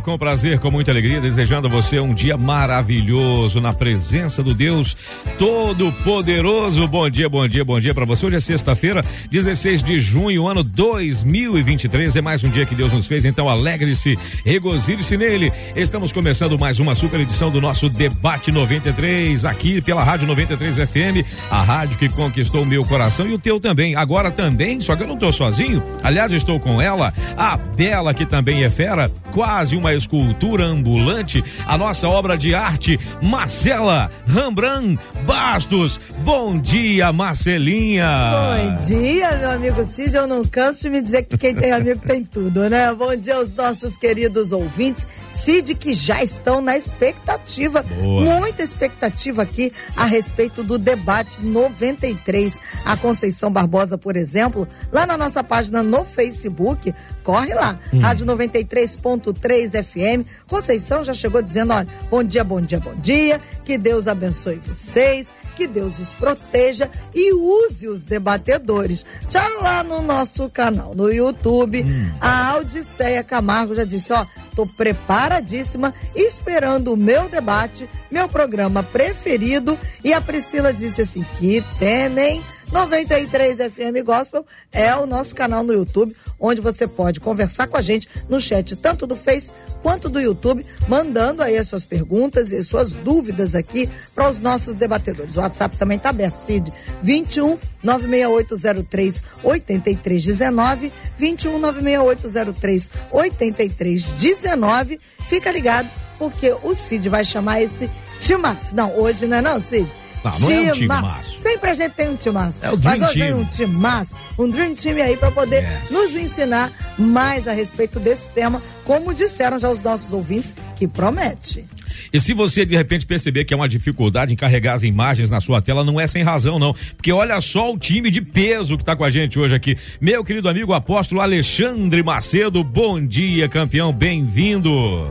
[0.00, 4.96] com prazer, com muita alegria, desejando a você um dia maravilhoso na presença do Deus
[5.38, 6.86] Todo-Poderoso.
[6.88, 8.26] Bom dia, bom dia, bom dia para você.
[8.26, 12.16] Hoje é sexta-feira, 16 de junho, ano 2023.
[12.16, 15.52] É mais um dia que Deus nos fez, então alegre-se, regozile-se nele.
[15.74, 21.26] Estamos começando mais uma super edição do nosso Debate 93, aqui pela Rádio 93 FM,
[21.50, 23.94] a rádio que conquistou o meu coração e o teu também.
[23.96, 25.82] Agora também, só que eu não estou sozinho.
[26.02, 31.76] Aliás, estou com ela, a Bela, que também é fera, quase uma escultura ambulante, a
[31.76, 36.00] nossa obra de arte, Marcela Rembrandt Bastos.
[36.18, 38.06] Bom dia, Marcelinha.
[38.32, 40.14] Bom dia, meu amigo Cid.
[40.14, 42.92] Eu não canso de me dizer que quem tem amigo tem tudo, né?
[42.94, 45.06] Bom dia aos nossos queridos ouvintes.
[45.32, 48.22] Cid, que já estão na expectativa, Boa.
[48.22, 52.58] muita expectativa aqui a respeito do debate 93.
[52.84, 56.94] A Conceição Barbosa, por exemplo, lá na nossa página no Facebook,
[57.26, 60.24] corre lá, Rádio 93.3 FM.
[60.48, 65.34] Conceição já chegou dizendo: olha, bom dia, bom dia, bom dia, que Deus abençoe vocês.
[65.56, 69.06] Que Deus os proteja e use os debatedores.
[69.30, 71.82] Já lá no nosso canal, no YouTube,
[72.20, 79.78] a Audiceia Camargo já disse: ó, tô preparadíssima, esperando o meu debate, meu programa preferido.
[80.04, 82.42] E a Priscila disse assim: que temem.
[82.72, 87.82] 93 FM Gospel é o nosso canal no YouTube, onde você pode conversar com a
[87.82, 89.50] gente no chat, tanto do Face
[89.82, 94.74] quanto do YouTube, mandando aí as suas perguntas e suas dúvidas aqui para os nossos
[94.74, 95.36] debatedores.
[95.36, 96.72] O WhatsApp também está aberto, Cid.
[97.02, 104.98] 21 96803 8319, 21 96803 8319.
[105.28, 105.88] Fica ligado,
[106.18, 107.88] porque o Cid vai chamar esse
[108.18, 108.74] timaço.
[108.74, 109.88] Não, hoje não é não, Cid?
[110.32, 111.40] Não, não é um timaço.
[111.40, 112.64] Sempre a gente tem um timaço.
[112.64, 113.38] É o Mas Dream hoje tem Team.
[113.38, 115.90] um timaço, um Dream Team aí para poder Yes.
[115.90, 121.64] nos ensinar mais a respeito desse tema, como disseram já os nossos ouvintes, que promete.
[122.12, 125.40] E se você de repente perceber que é uma dificuldade em carregar as imagens na
[125.40, 126.74] sua tela, não é sem razão, não.
[126.96, 129.76] Porque olha só o time de peso que está com a gente hoje aqui.
[130.00, 135.08] Meu querido amigo apóstolo Alexandre Macedo, bom dia, campeão, bem-vindo.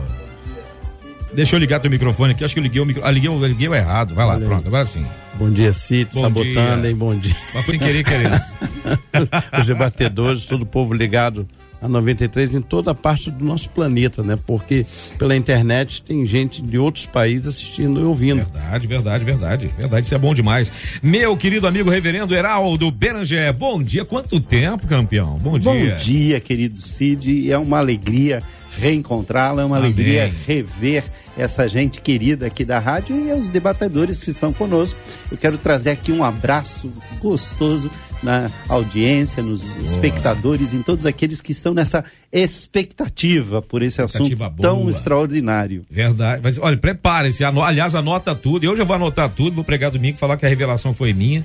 [1.36, 3.04] Deixa eu ligar teu microfone aqui, acho que eu liguei o, micro...
[3.04, 4.14] ah, liguei, o- liguei o errado.
[4.14, 4.44] Vai lá, aí.
[4.44, 5.04] pronto, agora sim.
[5.34, 6.90] Bom dia, Cid, Bom sabotando, dia.
[6.90, 6.96] hein?
[6.96, 7.36] Bom dia.
[7.54, 8.42] Mas foi querer, querer.
[9.60, 11.46] Os debatedores, todo o povo ligado
[11.80, 14.38] a 93 em toda parte do nosso planeta, né?
[14.46, 14.86] Porque
[15.18, 18.36] pela internet tem gente de outros países assistindo e ouvindo.
[18.38, 19.68] Verdade, verdade, verdade.
[19.78, 20.72] Verdade, isso é bom demais.
[21.02, 24.06] Meu querido amigo reverendo Heraldo Beranger, bom dia.
[24.06, 25.36] Quanto tempo, campeão?
[25.38, 25.70] Bom dia.
[25.70, 27.52] Bom dia, querido Cid.
[27.52, 28.42] É uma alegria
[28.78, 29.90] reencontrá-la, é uma Amém.
[29.92, 31.04] alegria rever
[31.36, 34.98] essa gente querida aqui da rádio e os debatedores que estão conosco.
[35.30, 37.90] Eu quero trazer aqui um abraço gostoso
[38.22, 42.02] na audiência, nos espectadores, em todos aqueles que estão nessa
[42.32, 44.90] expectativa por esse Expectativa assunto tão boa.
[44.90, 45.84] extraordinário.
[45.90, 46.40] Verdade.
[46.42, 47.44] Mas olha, prepare-se.
[47.44, 48.64] Aliás, anota tudo.
[48.64, 49.54] Eu já vou anotar tudo.
[49.56, 51.44] Vou pregar domingo falar que a revelação foi minha.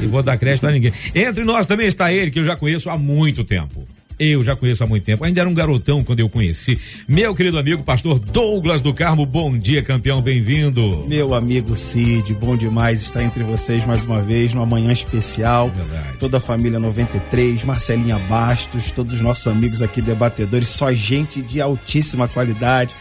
[0.00, 0.92] e vou dar crédito a ninguém.
[1.14, 3.86] Entre nós também está ele, que eu já conheço há muito tempo.
[4.18, 5.24] Eu já conheço há muito tempo.
[5.24, 6.78] Ainda era um garotão quando eu conheci.
[7.08, 9.26] Meu querido amigo, pastor Douglas do Carmo.
[9.26, 10.22] Bom dia, campeão.
[10.22, 11.04] Bem-vindo.
[11.08, 15.70] Meu amigo Cid, bom demais estar entre vocês mais uma vez, numa manhã especial.
[15.70, 16.18] Verdade.
[16.18, 21.60] Toda a família 93, Marcelinha Bastos, todos os nossos amigos aqui debatedores, só gente de
[21.60, 22.94] altíssima qualidade.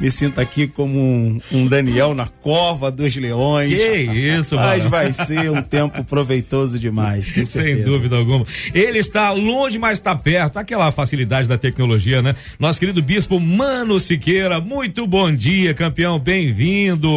[0.00, 3.68] Me sinto aqui como um, um Daniel na cova dos leões.
[3.76, 4.90] Que isso, Mas mano.
[4.90, 7.90] vai ser um tempo proveitoso demais, tenho Sem certeza.
[7.90, 8.46] dúvida alguma.
[8.72, 10.56] Ele está longe, mas está perto.
[10.58, 12.34] Aquela facilidade da tecnologia, né?
[12.58, 16.18] Nosso querido bispo Mano Siqueira, muito bom dia, campeão.
[16.18, 17.08] Bem-vindo.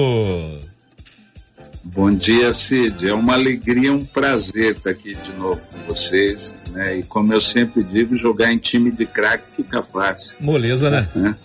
[1.86, 3.08] Bom dia, Cid.
[3.08, 6.56] É uma alegria, um prazer estar aqui de novo com vocês.
[6.72, 6.98] Né?
[7.00, 10.36] E como eu sempre digo, jogar em time de craque fica fácil.
[10.40, 11.08] Moleza, né?
[11.14, 11.36] Né?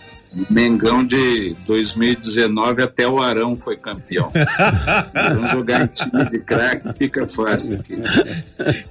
[0.49, 4.31] Mengão de 2019 até o Arão foi campeão.
[5.13, 7.95] Vamos jogar em time de craque fica fácil aqui.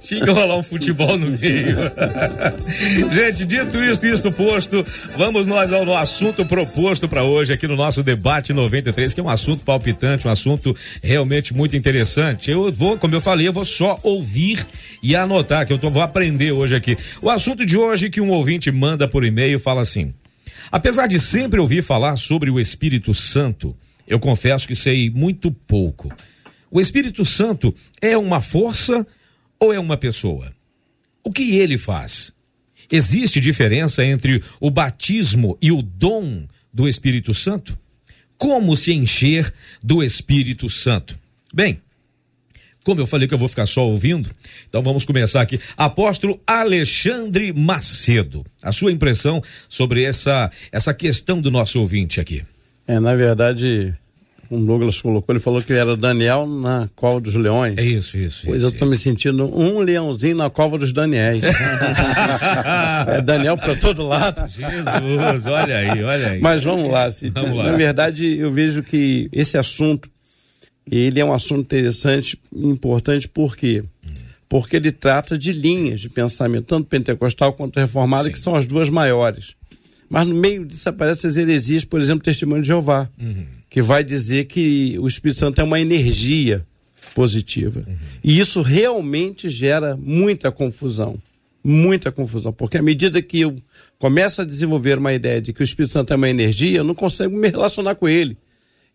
[0.01, 1.77] Tinha que rolar um futebol no meio.
[3.13, 8.03] Gente, dito isso, isto posto, vamos nós ao assunto proposto para hoje aqui no nosso
[8.03, 12.51] debate 93, que é um assunto palpitante, um assunto realmente muito interessante.
[12.51, 14.65] Eu vou, como eu falei, eu vou só ouvir
[15.01, 16.97] e anotar, que eu tô, vou aprender hoje aqui.
[17.21, 20.13] O assunto de hoje que um ouvinte manda por e-mail fala assim:
[20.71, 23.75] Apesar de sempre ouvir falar sobre o Espírito Santo,
[24.07, 26.13] eu confesso que sei muito pouco.
[26.71, 29.05] O Espírito Santo é uma força
[29.59, 30.53] ou é uma pessoa?
[31.23, 32.33] O que ele faz?
[32.91, 37.77] Existe diferença entre o batismo e o dom do Espírito Santo?
[38.37, 39.53] Como se encher
[39.83, 41.19] do Espírito Santo?
[41.53, 41.81] Bem,
[42.89, 44.31] como eu falei que eu vou ficar só ouvindo,
[44.67, 45.59] então vamos começar aqui.
[45.77, 52.43] Apóstolo Alexandre Macedo, a sua impressão sobre essa, essa questão do nosso ouvinte aqui.
[52.87, 53.93] É, na verdade,
[54.49, 57.77] como o Douglas colocou, ele falou que era Daniel na cova dos leões.
[57.77, 58.47] É isso, isso.
[58.47, 61.43] Pois isso, eu estou me sentindo um leãozinho na cova dos Daniéis.
[63.07, 64.49] é Daniel para todo lado.
[64.49, 66.41] Jesus, olha aí, olha aí.
[66.41, 67.31] Mas vamos lá, Cid.
[67.39, 67.65] Vamos lá.
[67.65, 70.09] Na verdade, eu vejo que esse assunto,
[70.91, 73.83] ele é um assunto interessante, importante, por quê?
[74.47, 78.31] Porque ele trata de linhas de pensamento, tanto pentecostal quanto reformada, Sim.
[78.31, 79.53] que são as duas maiores.
[80.09, 83.07] Mas no meio disso aparecem as heresias, por exemplo, o testemunho de Jeová,
[83.69, 86.65] que vai dizer que o Espírito Santo é uma energia
[87.13, 87.83] positiva.
[88.23, 91.19] E isso realmente gera muita confusão.
[91.63, 92.51] Muita confusão.
[92.51, 93.55] Porque à medida que eu
[93.99, 96.95] começo a desenvolver uma ideia de que o Espírito Santo é uma energia, eu não
[96.95, 98.35] consigo me relacionar com ele.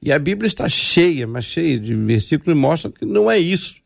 [0.05, 3.77] E a Bíblia está cheia, mas cheia de versículos que mostram que não é isso.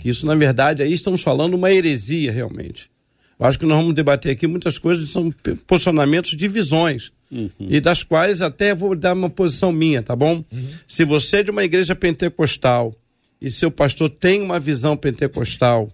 [0.00, 2.90] Que isso, na verdade, aí estamos falando uma heresia realmente.
[3.38, 7.12] Eu acho que nós vamos debater aqui muitas coisas, são p- posicionamentos de visões.
[7.60, 10.44] E das quais até vou dar uma posição minha, tá bom?
[10.88, 12.92] Se você é de uma igreja pentecostal
[13.40, 15.88] e seu pastor tem uma visão pentecostal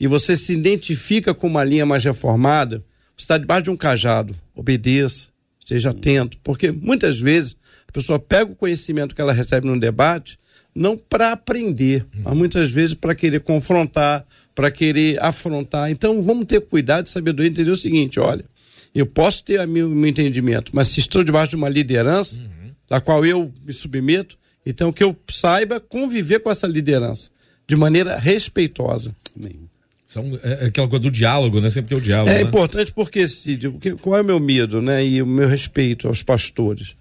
[0.00, 2.78] e você se identifica com uma linha mais reformada,
[3.16, 4.34] você está debaixo de um cajado.
[4.54, 5.28] Obedeça,
[5.60, 7.56] esteja atento, porque muitas vezes
[7.94, 10.36] pessoa pega o conhecimento que ela recebe num debate
[10.74, 15.88] não para aprender, mas muitas vezes para querer confrontar, para querer afrontar.
[15.88, 18.44] Então vamos ter cuidado e sabedoria entender o seguinte: olha,
[18.92, 22.40] eu posso ter a meu, meu entendimento, mas se estou debaixo de uma liderança,
[22.88, 24.36] da qual eu me submeto,
[24.66, 27.30] então que eu saiba conviver com essa liderança
[27.68, 29.14] de maneira respeitosa.
[29.38, 29.70] Amém.
[30.06, 31.70] São, é, é aquela coisa do diálogo, né?
[31.70, 32.30] Sempre tem o diálogo.
[32.30, 32.42] É né?
[32.42, 35.04] importante porque, Cid, o qual é o meu medo, né?
[35.04, 36.94] E o meu respeito aos pastores.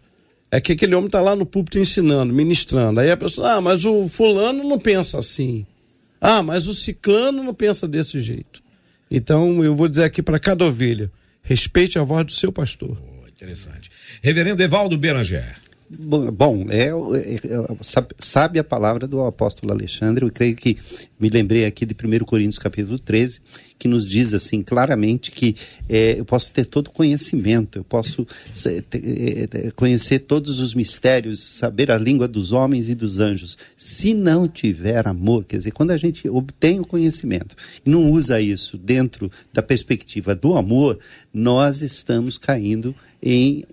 [0.54, 3.00] É que aquele homem está lá no púlpito ensinando, ministrando.
[3.00, 5.66] Aí a pessoa, ah, mas o fulano não pensa assim.
[6.22, 8.62] Ah, mas o ciclano não pensa desse jeito.
[9.10, 11.12] Então, eu vou dizer aqui para cada ovelha,
[11.42, 12.96] respeite a voz do seu pastor.
[12.98, 13.90] Pô, interessante.
[14.22, 15.56] Reverendo Evaldo Beranger.
[15.90, 20.78] Bom, bom, é, é- é- sabe, sabe a palavra do apóstolo Alexandre, eu creio que
[21.20, 23.42] me lembrei aqui de 1 Coríntios capítulo 13,
[23.78, 25.56] que nos diz assim claramente que
[25.90, 28.98] é, eu posso ter todo conhecimento, eu posso se- te-
[29.52, 33.58] é, é, conhecer todos os mistérios, saber a língua dos homens e dos anjos.
[33.78, 37.56] Se não tiver amor, quer dizer, quando a gente obtém o conhecimento
[37.86, 40.98] e não usa isso dentro da perspectiva do amor,
[41.34, 43.64] nós estamos caindo em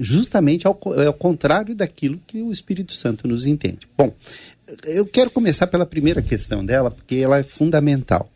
[0.00, 3.80] justamente ao, é ao contrário daquilo que o Espírito Santo nos entende.
[3.96, 4.14] Bom,
[4.84, 8.30] eu quero começar pela primeira questão dela, porque ela é fundamental.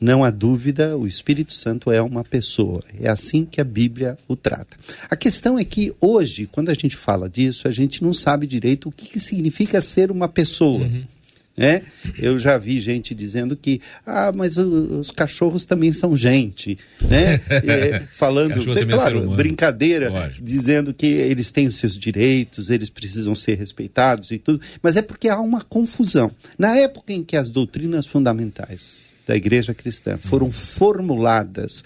[0.00, 2.82] Não há dúvida, o Espírito Santo é uma pessoa.
[3.00, 4.76] É assim que a Bíblia o trata.
[5.10, 8.88] A questão é que hoje, quando a gente fala disso, a gente não sabe direito
[8.88, 10.88] o que, que significa ser uma pessoa.
[11.56, 11.82] Né?
[12.16, 17.40] Eu já vi gente dizendo que, ah, mas os cachorros também são gente, né?
[17.50, 19.36] É, falando, Cachorro também é claro, humano.
[19.36, 20.44] brincadeira, Lógico.
[20.44, 25.02] dizendo que eles têm os seus direitos, eles precisam ser respeitados e tudo, mas é
[25.02, 26.30] porque há uma confusão.
[26.56, 31.84] Na época em que as doutrinas fundamentais da igreja cristã foram formuladas,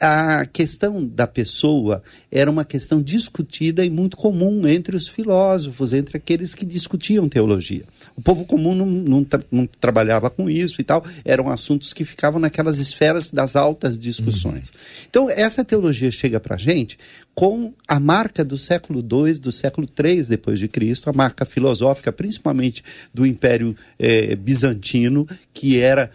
[0.00, 6.16] a questão da pessoa era uma questão discutida e muito comum entre os filósofos, entre
[6.16, 7.84] aqueles que discutiam teologia.
[8.16, 12.04] O povo comum não, não, tra- não trabalhava com isso e tal, eram assuntos que
[12.04, 14.72] ficavam naquelas esferas das altas discussões.
[15.08, 16.98] Então, essa teologia chega para a gente
[17.34, 22.12] com a marca do século II, do século III depois de Cristo, a marca filosófica,
[22.12, 26.10] principalmente do Império eh, Bizantino, que era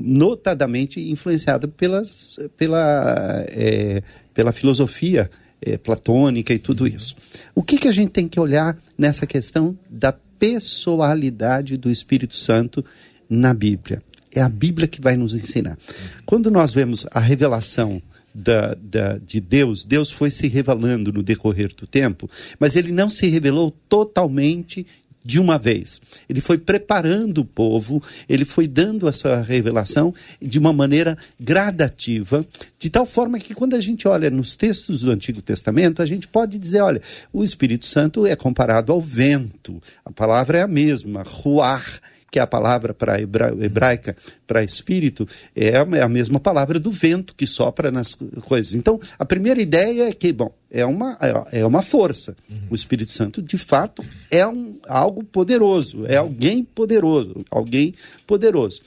[0.00, 4.00] notadamente influenciado pelas, pela, eh,
[4.32, 5.28] pela filosofia
[5.60, 7.16] eh, platônica e tudo isso.
[7.52, 12.84] O que, que a gente tem que olhar nessa questão da pessoalidade do Espírito Santo
[13.28, 14.00] na Bíblia?
[14.32, 15.76] É a Bíblia que vai nos ensinar.
[16.24, 18.00] Quando nós vemos a revelação
[18.32, 23.10] da, da, de Deus, Deus foi se revelando no decorrer do tempo, mas ele não
[23.10, 24.86] se revelou totalmente
[25.24, 26.00] de uma vez.
[26.28, 32.46] Ele foi preparando o povo, ele foi dando a sua revelação de uma maneira gradativa,
[32.78, 36.26] de tal forma que quando a gente olha nos textos do Antigo Testamento, a gente
[36.26, 39.82] pode dizer, olha, o Espírito Santo é comparado ao vento.
[40.04, 44.16] A palavra é a mesma, ruar que é a palavra para hebra hebraica
[44.46, 48.74] para espírito, é a, é a mesma palavra do vento que sopra nas coisas.
[48.74, 51.18] Então, a primeira ideia é que, bom, é uma,
[51.50, 52.36] é uma força.
[52.70, 57.94] O Espírito Santo, de fato, é um, algo poderoso, é alguém poderoso, alguém
[58.26, 58.80] poderoso.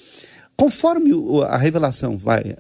[0.55, 1.11] Conforme
[1.47, 2.55] a revelação vai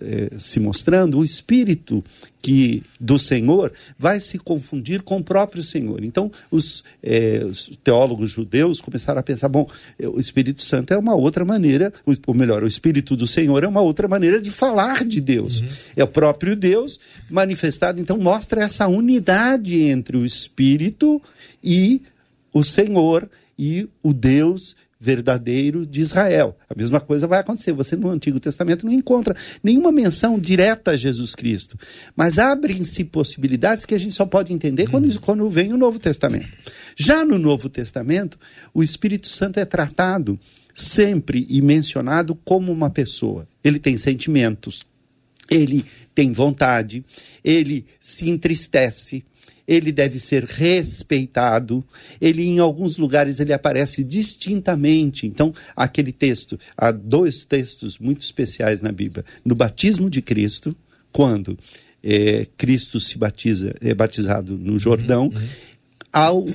[0.00, 2.04] eh, se mostrando, o espírito
[2.42, 6.04] que do Senhor vai se confundir com o próprio Senhor.
[6.04, 10.98] Então, os, eh, os teólogos judeus começaram a pensar: bom, eh, o Espírito Santo é
[10.98, 11.92] uma outra maneira,
[12.26, 15.62] ou melhor, o Espírito do Senhor é uma outra maneira de falar de Deus.
[15.96, 17.00] É o próprio Deus
[17.30, 18.00] manifestado.
[18.00, 21.20] Então, mostra essa unidade entre o Espírito
[21.62, 22.02] e
[22.52, 23.28] o Senhor
[23.58, 26.56] e o Deus verdadeiro de Israel.
[26.68, 27.72] A mesma coisa vai acontecer.
[27.72, 31.78] Você no Antigo Testamento não encontra nenhuma menção direta a Jesus Cristo,
[32.16, 36.48] mas abrem-se possibilidades que a gente só pode entender quando, quando vem o Novo Testamento.
[36.96, 38.38] Já no Novo Testamento,
[38.72, 40.38] o Espírito Santo é tratado
[40.74, 43.48] sempre e mencionado como uma pessoa.
[43.62, 44.82] Ele tem sentimentos,
[45.50, 45.84] ele
[46.14, 47.04] tem vontade,
[47.44, 49.24] ele se entristece,
[49.66, 51.84] ele deve ser respeitado,
[52.20, 55.26] ele em alguns lugares ele aparece distintamente.
[55.26, 59.24] Então, aquele texto, há dois textos muito especiais na Bíblia.
[59.44, 60.74] No batismo de Cristo,
[61.12, 61.58] quando
[62.02, 65.32] eh, Cristo se batiza, é batizado no Jordão,
[66.12, 66.46] ao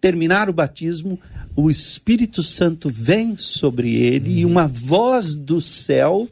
[0.00, 1.18] terminar o batismo,
[1.56, 6.28] o Espírito Santo vem sobre ele e uma voz do céu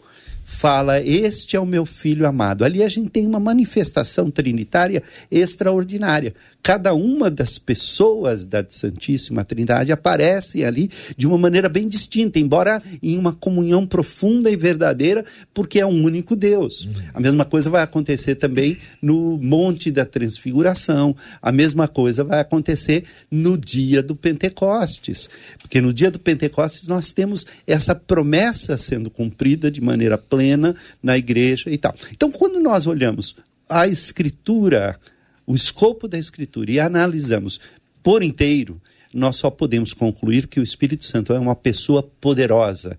[0.53, 2.65] fala: Este é o meu filho amado.
[2.65, 6.35] Ali a gente tem uma manifestação trinitária extraordinária.
[6.63, 12.81] Cada uma das pessoas da Santíssima Trindade aparecem ali de uma maneira bem distinta, embora
[13.03, 16.89] em uma comunhão profunda e verdadeira, porque é um único Deus.
[17.13, 23.05] A mesma coisa vai acontecer também no Monte da Transfiguração, a mesma coisa vai acontecer
[23.29, 25.29] no dia do Pentecostes,
[25.59, 31.19] porque no dia do Pentecostes nós temos essa promessa sendo cumprida de maneira plena na
[31.19, 31.95] igreja e tal.
[32.13, 33.35] Então, quando nós olhamos
[33.69, 34.99] a Escritura,
[35.47, 37.59] o escopo da Escritura e analisamos
[38.03, 38.81] por inteiro,
[39.15, 42.99] nós só podemos concluir que o Espírito Santo é uma pessoa poderosa.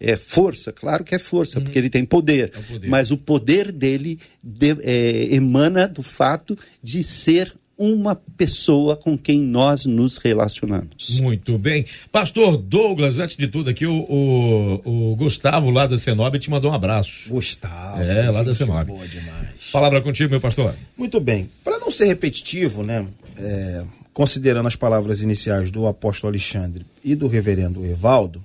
[0.00, 2.88] É força, claro que é força, porque ele tem poder, É o poder.
[2.90, 9.40] mas o poder dele de- é, emana do fato de ser uma pessoa com quem
[9.40, 11.18] nós nos relacionamos.
[11.20, 11.84] Muito bem.
[12.12, 16.70] Pastor Douglas, antes de tudo aqui, o, o, o Gustavo lá da Cenob te mandou
[16.70, 17.28] um abraço.
[17.28, 18.00] Gustavo.
[18.00, 18.86] É, lá da Cenob.
[18.86, 19.70] Boa demais.
[19.72, 20.76] Palavra contigo, meu pastor.
[20.96, 21.50] Muito bem.
[21.64, 23.04] Para não ser repetitivo, né,
[23.36, 28.44] é, considerando as palavras iniciais do apóstolo Alexandre e do reverendo Evaldo,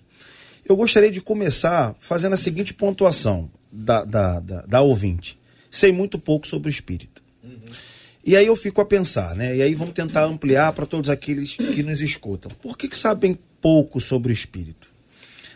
[0.68, 5.38] eu gostaria de começar fazendo a seguinte pontuação da, da, da, da ouvinte.
[5.70, 7.17] Sei muito pouco sobre o espírito.
[8.28, 9.56] E aí eu fico a pensar, né?
[9.56, 12.52] E aí vamos tentar ampliar para todos aqueles que nos escutam.
[12.62, 14.90] Por que, que sabem pouco sobre o espírito?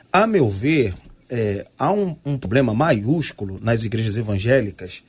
[0.10, 0.94] A meu ver,
[1.30, 5.04] é, há um, um problema maiúsculo nas igrejas evangélicas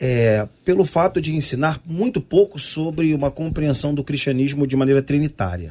[0.00, 5.70] é, pelo fato de ensinar muito pouco sobre uma compreensão do cristianismo de maneira trinitária.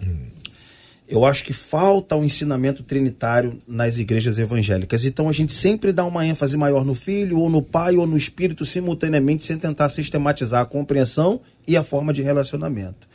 [1.11, 5.03] Eu acho que falta o ensinamento trinitário nas igrejas evangélicas.
[5.03, 8.15] Então a gente sempre dá uma ênfase maior no filho, ou no pai, ou no
[8.15, 13.10] espírito, simultaneamente, sem tentar sistematizar a compreensão e a forma de relacionamento.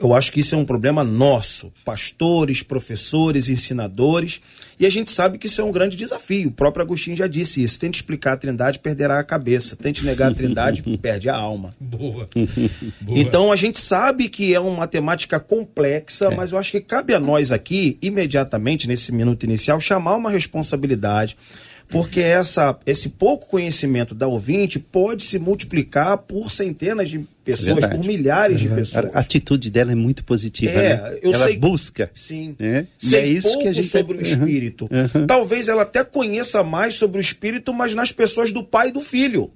[0.00, 4.40] Eu acho que isso é um problema nosso, pastores, professores, ensinadores,
[4.78, 6.48] e a gente sabe que isso é um grande desafio.
[6.48, 7.78] O próprio Agostinho já disse isso.
[7.78, 9.76] Tente explicar a Trindade, perderá a cabeça.
[9.76, 11.74] Tente negar a Trindade, perde a alma.
[11.78, 12.26] Boa.
[13.00, 13.18] Boa.
[13.18, 16.34] Então a gente sabe que é uma temática complexa, É.
[16.34, 21.36] mas eu acho que cabe a nós aqui, imediatamente nesse minuto inicial, chamar uma responsabilidade,
[21.90, 27.96] porque essa, esse pouco conhecimento da ouvinte pode se multiplicar por centenas de pessoas, Verdade.
[27.96, 29.14] por milhares de pessoas.
[29.14, 31.18] A atitude dela é muito positiva, É, né?
[31.22, 32.10] Ela sei- busca.
[32.14, 32.54] Sim.
[32.58, 32.86] né?
[33.02, 34.22] E é isso pouco que a gente sobre o Uhum.
[34.26, 34.88] espírito.
[35.26, 39.00] Talvez ela até conheça mais sobre o espírito, mas nas pessoas do pai e do
[39.00, 39.50] filho.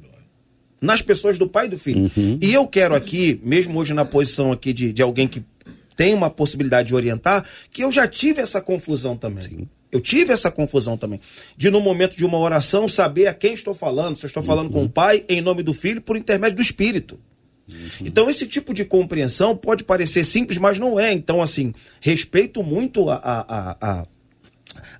[0.81, 2.11] Nas pessoas do pai e do filho.
[2.17, 2.39] Uhum.
[2.43, 5.43] E eu quero aqui, mesmo hoje na posição aqui de, de alguém que
[5.97, 9.69] tem uma possibilidade de orientar, que eu já tive essa confusão também.
[9.95, 11.21] Eu tive essa confusão também.
[11.57, 14.17] De, no momento de uma oração, saber a quem estou falando.
[14.17, 17.17] Se eu estou falando com o pai, em nome do filho, por intermédio do espírito.
[18.03, 21.13] Então, esse tipo de compreensão pode parecer simples, mas não é.
[21.13, 24.07] Então, assim, respeito muito a, a, a, a,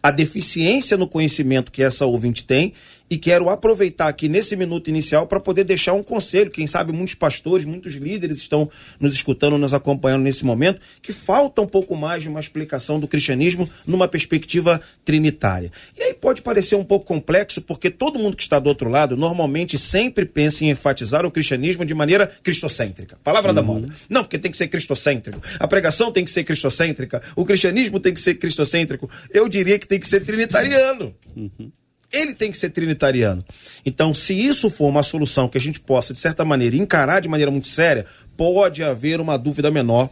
[0.05, 2.75] a deficiência no conhecimento que essa ouvinte tem
[3.09, 6.51] e quero aproveitar aqui nesse minuto inicial para poder deixar um conselho.
[6.51, 8.69] Quem sabe muitos pastores, muitos líderes estão
[8.99, 13.07] nos escutando, nos acompanhando nesse momento, que falta um pouco mais de uma explicação do
[13.07, 15.71] cristianismo numa perspectiva trinitária.
[15.97, 19.17] E aí pode parecer um pouco complexo, porque todo mundo que está do outro lado
[19.17, 23.19] normalmente sempre pensa em enfatizar o cristianismo de maneira cristocêntrica.
[23.23, 23.89] Palavra da moda.
[24.09, 25.41] Não, porque tem que ser cristocêntrico.
[25.61, 27.23] A pregação tem que ser cristocêntrica.
[27.37, 29.09] O cristianismo tem que ser cristocêntrico.
[29.31, 31.15] Eu diria que tem que ser trinitariano.
[32.13, 33.45] Ele tem que ser trinitariano.
[33.85, 37.29] Então, se isso for uma solução que a gente possa, de certa maneira, encarar de
[37.29, 40.11] maneira muito séria, pode haver uma dúvida menor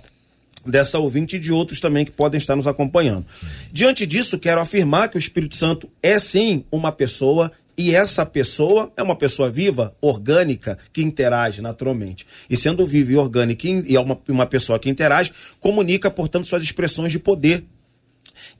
[0.66, 3.26] dessa ouvinte e de outros também que podem estar nos acompanhando.
[3.72, 8.92] Diante disso, quero afirmar que o Espírito Santo é sim uma pessoa e essa pessoa
[8.96, 12.26] é uma pessoa viva, orgânica, que interage naturalmente.
[12.48, 16.62] E sendo viva e orgânica e é uma, uma pessoa que interage, comunica, portanto, suas
[16.62, 17.64] expressões de poder.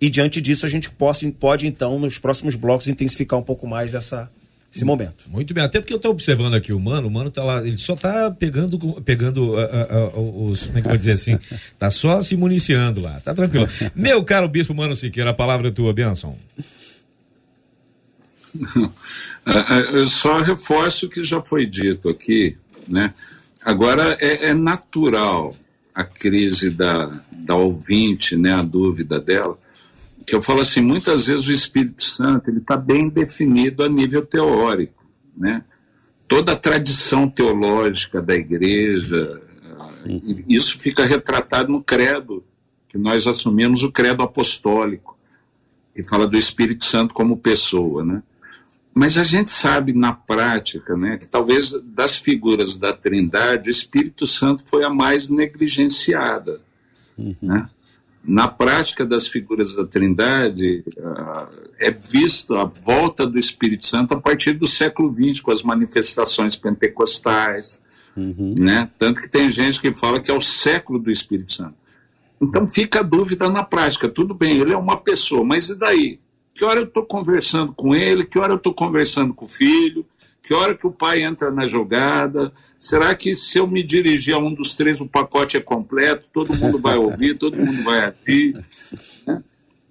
[0.01, 3.93] E diante disso, a gente possa, pode, então, nos próximos blocos, intensificar um pouco mais
[3.93, 4.31] dessa,
[4.75, 5.25] esse momento.
[5.29, 7.77] Muito bem, até porque eu estou observando aqui o mano, o mano tá lá, ele
[7.77, 11.39] só tá pegando, pegando uh, uh, uh, os, como é que eu vou dizer assim,
[11.79, 13.69] tá só se municiando lá, tá tranquilo.
[13.95, 16.37] Meu caro bispo Mano Siqueira, a palavra é tua, benção.
[19.93, 22.57] Eu só reforço o que já foi dito aqui,
[22.89, 23.15] né?
[23.65, 25.55] Agora é, é natural
[25.95, 29.59] a crise da, da ouvinte, né, a dúvida dela,
[30.33, 34.25] que eu falo assim, muitas vezes o Espírito Santo ele está bem definido a nível
[34.25, 35.05] teórico,
[35.37, 35.63] né?
[36.27, 39.43] Toda a tradição teológica da igreja,
[40.49, 42.43] isso fica retratado no credo
[42.89, 45.19] que nós assumimos o credo apostólico,
[45.95, 48.23] que fala do Espírito Santo como pessoa, né?
[48.95, 54.27] Mas a gente sabe na prática, né, que talvez das figuras da Trindade, o Espírito
[54.27, 56.59] Santo foi a mais negligenciada,
[57.19, 57.37] uhum.
[57.43, 57.69] né?
[58.25, 61.49] Na prática das figuras da Trindade, uh,
[61.79, 66.55] é visto a volta do Espírito Santo a partir do século XX, com as manifestações
[66.55, 67.83] pentecostais,
[68.17, 68.55] uhum.
[68.59, 68.89] né?
[68.99, 71.75] Tanto que tem gente que fala que é o século do Espírito Santo.
[72.41, 74.09] Então fica a dúvida na prática.
[74.09, 76.21] Tudo bem, ele é uma pessoa, mas e daí?
[76.55, 78.25] Que hora eu estou conversando com ele?
[78.25, 80.05] Que hora eu estou conversando com o filho?
[80.43, 82.53] Que hora que o pai entra na jogada?
[82.79, 86.55] Será que se eu me dirigir a um dos três, o pacote é completo, todo
[86.55, 88.65] mundo vai ouvir, todo mundo vai agir?
[89.25, 89.43] Né?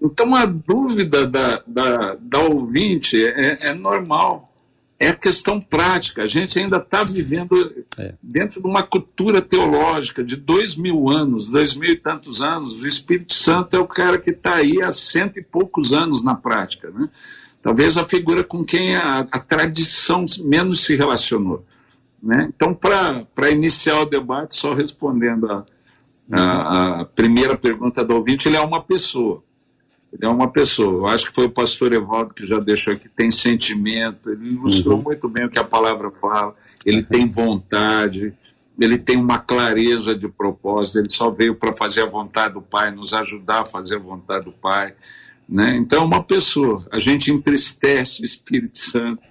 [0.01, 4.50] Então, a dúvida da, da, da ouvinte é, é normal.
[5.00, 6.22] É questão prática.
[6.22, 7.55] A gente ainda está vivendo
[7.98, 8.13] é.
[8.22, 12.84] dentro de uma cultura teológica de dois mil anos, dois mil e tantos anos.
[12.84, 16.36] O Espírito Santo é o cara que está aí há cento e poucos anos na
[16.36, 16.91] prática.
[16.91, 17.10] Né?
[17.62, 21.63] Talvez a figura com quem a, a tradição menos se relacionou.
[22.22, 22.52] Né?
[22.56, 25.65] Então, para iniciar o debate, só respondendo a,
[26.32, 29.43] a, a, primeira pergunta do ouvinte, ele é uma pessoa.
[30.13, 30.93] Ele é uma pessoa.
[30.93, 34.97] Eu acho que foi o pastor Evaldo que já deixou aqui, tem sentimento, ele ilustrou
[34.97, 35.04] uhum.
[35.06, 38.34] muito bem o que a palavra fala, ele tem vontade,
[38.80, 42.91] ele tem uma clareza de propósito, ele só veio para fazer a vontade do Pai,
[42.91, 44.93] nos ajudar a fazer a vontade do Pai.
[45.51, 45.77] Né?
[45.77, 46.87] Então, uma pessoa.
[46.89, 49.21] A gente entristece o Espírito Santo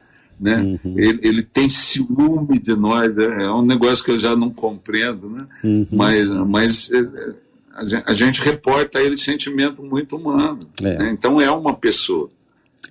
[0.40, 0.78] né?
[0.82, 0.94] Uhum.
[0.98, 5.28] Ele, ele, tem ciúme de nós, é, é, um negócio que eu já não compreendo,
[5.28, 5.46] né?
[5.62, 5.86] Uhum.
[5.92, 7.34] Mas, mas é,
[7.74, 10.60] a, gente, a gente reporta a ele sentimento muito humano.
[10.82, 10.96] É.
[10.96, 11.10] Né?
[11.10, 12.30] Então é uma pessoa.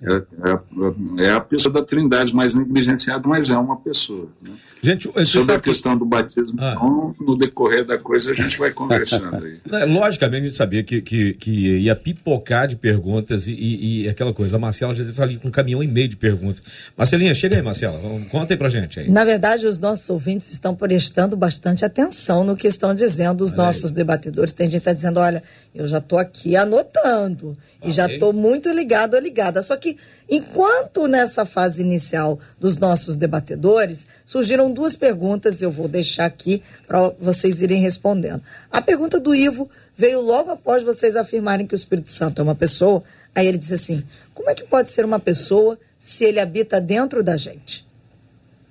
[0.02, 4.30] É, é, é, a pessoa da Trindade mais negligenciada, mas é uma pessoa.
[4.40, 4.52] Né?
[4.82, 6.72] Gente, Sobre a questão do batismo, ah.
[6.74, 9.60] então, no decorrer da coisa, a gente vai conversando aí.
[9.70, 14.08] É, logicamente, a gente sabia que, que, que ia pipocar de perguntas e, e, e
[14.08, 14.56] aquela coisa.
[14.56, 16.62] A Marcela já está ali com um caminhão e meio de perguntas.
[16.96, 18.00] Marcelinha, chega aí, Marcela.
[18.30, 19.10] Conta aí pra gente aí.
[19.10, 23.90] Na verdade, os nossos ouvintes estão prestando bastante atenção no que estão dizendo os nossos
[23.90, 24.52] debatedores.
[24.52, 25.42] Tem gente que está dizendo, olha,
[25.74, 29.62] eu já estou aqui anotando e já estou muito ligado ou ligada.
[29.62, 29.96] Só que,
[30.28, 37.08] enquanto nessa fase inicial dos nossos debatedores, surgiram duas perguntas, eu vou deixar aqui para
[37.18, 38.42] vocês irem respondendo.
[38.70, 42.54] A pergunta do Ivo veio logo após vocês afirmarem que o Espírito Santo é uma
[42.54, 43.02] pessoa.
[43.34, 47.22] Aí ele disse assim: como é que pode ser uma pessoa se ele habita dentro
[47.22, 47.86] da gente?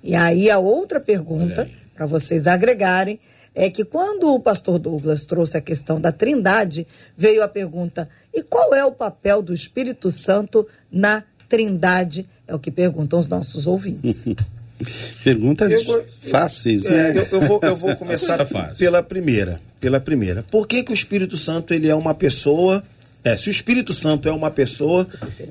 [0.02, 3.20] E aí a outra pergunta, para vocês agregarem,
[3.54, 8.42] é que quando o pastor Douglas trouxe a questão da trindade, veio a pergunta: e
[8.42, 12.26] qual é o papel do Espírito Santo na trindade?
[12.46, 14.28] É o que perguntam os nossos ouvintes.
[15.22, 17.18] Perguntas eu, fáceis, é, né?
[17.18, 18.38] Eu, eu, vou, eu vou começar
[18.78, 19.60] pela primeira.
[19.78, 20.42] Pela primeira.
[20.42, 22.82] Por que, que o Espírito Santo ele é uma pessoa?
[23.22, 25.06] É, se o Espírito Santo é uma pessoa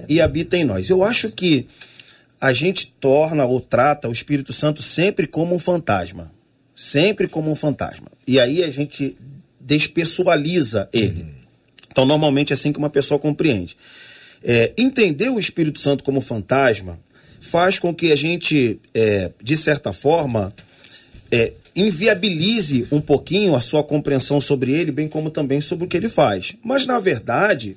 [0.07, 0.89] e habita em nós.
[0.89, 1.67] Eu acho que
[2.41, 6.31] a gente torna ou trata o Espírito Santo sempre como um fantasma
[6.79, 8.07] sempre como um fantasma.
[8.25, 9.17] E aí a gente
[9.59, 11.25] despessoaliza ele.
[11.99, 13.75] Então, normalmente é assim que uma pessoa compreende.
[14.41, 16.97] É, entender o Espírito Santo como fantasma
[17.41, 20.53] faz com que a gente, é, de certa forma,
[21.29, 25.97] é, inviabilize um pouquinho a sua compreensão sobre ele, bem como também sobre o que
[25.97, 26.55] ele faz.
[26.63, 27.75] Mas, na verdade,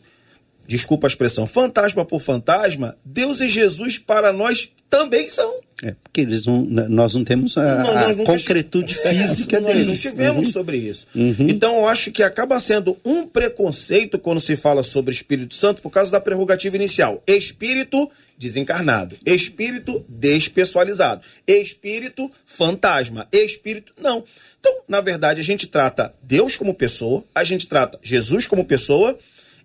[0.69, 5.53] desculpa a expressão, fantasma por fantasma, Deus e Jesus para nós também são.
[5.83, 9.87] É, porque eles não, nós não temos a, Não, a nós concretude física nós deles.
[9.89, 10.53] não tivemos Uhum.
[10.53, 11.09] sobre isso.
[11.15, 15.91] Então eu acho que acaba sendo um preconceito quando se fala sobre Espírito Santo por
[15.91, 17.21] causa da prerrogativa inicial.
[17.27, 24.25] Espírito desencarnado, espírito despessoalizado, espírito fantasma, espírito não.
[24.61, 29.19] Então, na verdade, a gente trata Deus como pessoa, a gente trata Jesus como pessoa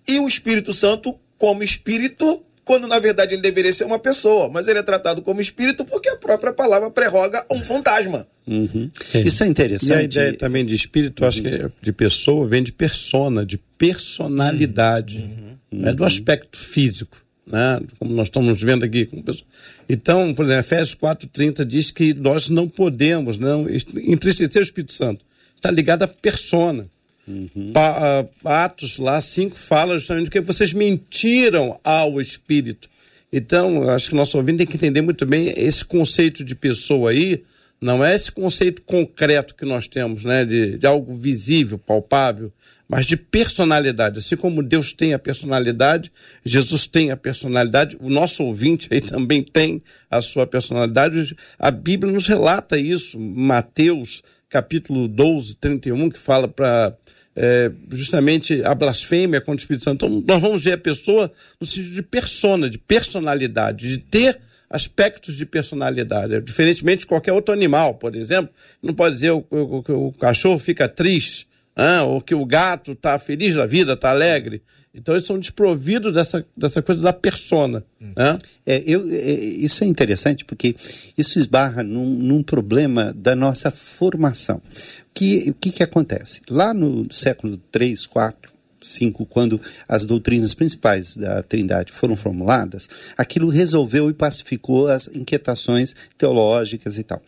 [0.08, 4.68] e o Espírito Santo como espírito quando na verdade ele deveria ser uma pessoa, mas
[4.68, 8.28] ele é tratado como espírito porque a própria palavra prerroga um fantasma.
[8.46, 8.92] Uhum.
[9.26, 10.04] Isso é E a interessante.
[10.04, 15.30] ideia também de espírito, eu acho que é de pessoa vem de persona, de personalidade,
[15.72, 17.80] não é do aspecto físico, né?
[17.98, 19.08] Como nós estamos vendo aqui.
[19.88, 25.24] Então, por exemplo, Efésios 4:30 diz que nós não podemos não entristecer o Espírito Santo.
[25.56, 26.90] Está ligado à persona.
[27.74, 32.90] Pa- ah, Atos lá 5 fala justamente que vocês mentiram ao Espírito.
[33.32, 37.12] Então, acho que o nosso ouvinte tem que entender muito bem esse conceito de pessoa
[37.12, 37.44] aí,
[37.80, 42.52] não é esse conceito concreto que nós temos, né, de, de algo visível, palpável,
[42.88, 44.20] mas de personalidade.
[44.20, 46.12] Assim como Deus tem a personalidade,
[46.46, 51.36] Jesus tem a personalidade, o nosso ouvinte aí também tem a sua personalidade.
[51.60, 56.96] A Bíblia nos relata isso, Mateus capítulo 12, 31, que fala para
[57.40, 60.06] é, justamente a blasfêmia contra o Espírito Santo.
[60.08, 65.36] Então, nós vamos ver a pessoa no sentido de persona, de personalidade, de ter aspectos
[65.38, 66.42] de personalidade.
[66.42, 70.58] Diferentemente de qualquer outro animal, por exemplo, não pode dizer o- o- que o, cachorro
[70.60, 71.48] fica triste,
[72.08, 74.64] ou que o gato está feliz da vida, está alegre.
[74.98, 77.84] Então, eles são desprovidos dessa, dessa coisa da persona.
[78.00, 78.38] né?
[78.66, 80.76] É, eu, é, isso é interessante porque
[81.18, 84.58] isso esbarra num, num problema da nossa formação.
[84.58, 84.62] O
[85.14, 86.42] que, o que, que acontece?
[86.50, 88.52] Lá no século 3, 4,
[88.88, 95.96] 5, quando as doutrinas principais da Trindade foram formuladas, aquilo resolveu e pacificou as inquietações
[96.18, 97.22] teológicas e tal.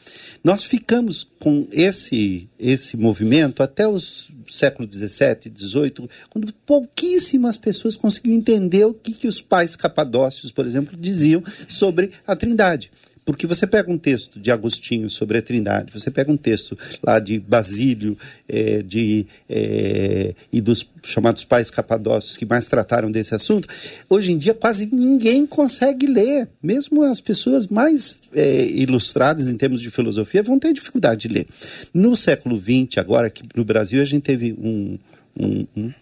[0.43, 8.36] Nós ficamos com esse, esse movimento até os século 17, 18, quando pouquíssimas pessoas conseguiam
[8.36, 12.91] entender o que, que os pais capadócios, por exemplo, diziam sobre a Trindade.
[13.30, 17.20] Porque você pega um texto de Agostinho sobre a Trindade, você pega um texto lá
[17.20, 23.70] de Basílio eh, de, eh, e dos chamados pais capadócios que mais trataram desse assunto,
[24.10, 26.50] hoje em dia quase ninguém consegue ler.
[26.60, 31.46] Mesmo as pessoas mais eh, ilustradas em termos de filosofia vão ter dificuldade de ler.
[31.94, 34.98] No século XX, agora aqui no Brasil, a gente teve um,
[35.39, 35.94] um, um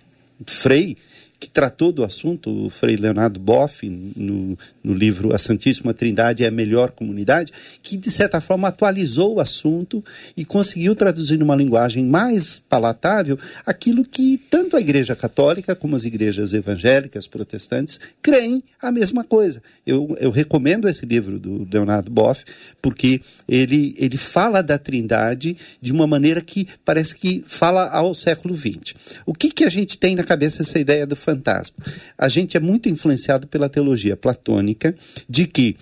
[0.45, 0.95] frei
[1.39, 6.47] que tratou do assunto, o Frei Leonardo Boff, no, no livro A Santíssima Trindade é
[6.47, 10.03] a Melhor Comunidade, que de certa forma atualizou o assunto
[10.35, 16.03] e conseguiu traduzir numa linguagem mais palatável aquilo que tanto a Igreja Católica como as
[16.03, 19.61] igrejas evangélicas, protestantes, creem a mesma coisa.
[19.85, 22.43] Eu, eu recomendo esse livro do Leonardo Boff,
[22.81, 28.55] porque ele, ele fala da Trindade de uma maneira que parece que fala ao século
[28.55, 28.95] XX.
[29.25, 31.75] O que, que a gente tem na cabeça essa ideia do fantasma?
[32.17, 34.95] A gente é muito influenciado pela teologia platônica
[35.27, 35.75] de que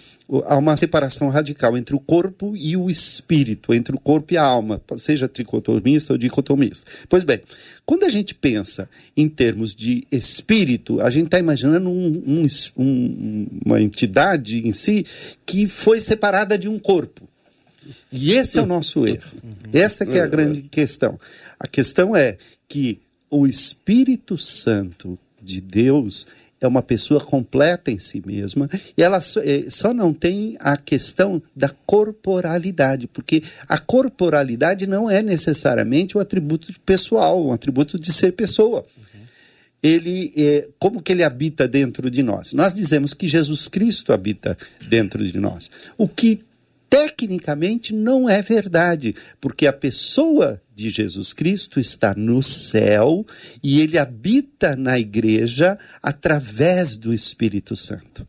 [0.45, 4.43] há uma separação radical entre o corpo e o espírito, entre o corpo e a
[4.43, 6.85] alma, seja tricotomista ou dicotomista.
[7.07, 7.41] Pois bem,
[7.85, 13.79] quando a gente pensa em termos de espírito, a gente está imaginando um- um- uma
[13.79, 15.05] entidade em si
[15.45, 17.29] que foi separada de um corpo.
[18.11, 19.31] E esse é o nosso erro.
[19.71, 21.19] Essa que é a grande questão.
[21.59, 26.25] A questão é que o Espírito Santo de Deus
[26.59, 30.75] é uma pessoa completa em si mesma e ela só, eh, só não tem a
[30.75, 38.11] questão da corporalidade, porque a corporalidade não é necessariamente o atributo pessoal, um atributo de
[38.11, 38.85] ser pessoa
[39.85, 42.53] ele é, como que ele habita dentro de nós?
[42.53, 44.57] Nós dizemos que Jesus Cristo habita
[44.89, 45.69] dentro de nós.
[45.95, 46.41] O que
[46.95, 53.25] tecnicamente não é verdade, porque a pessoa de Jesus Cristo está no céu
[53.61, 58.25] e ele habita na igreja através do Espírito Santo.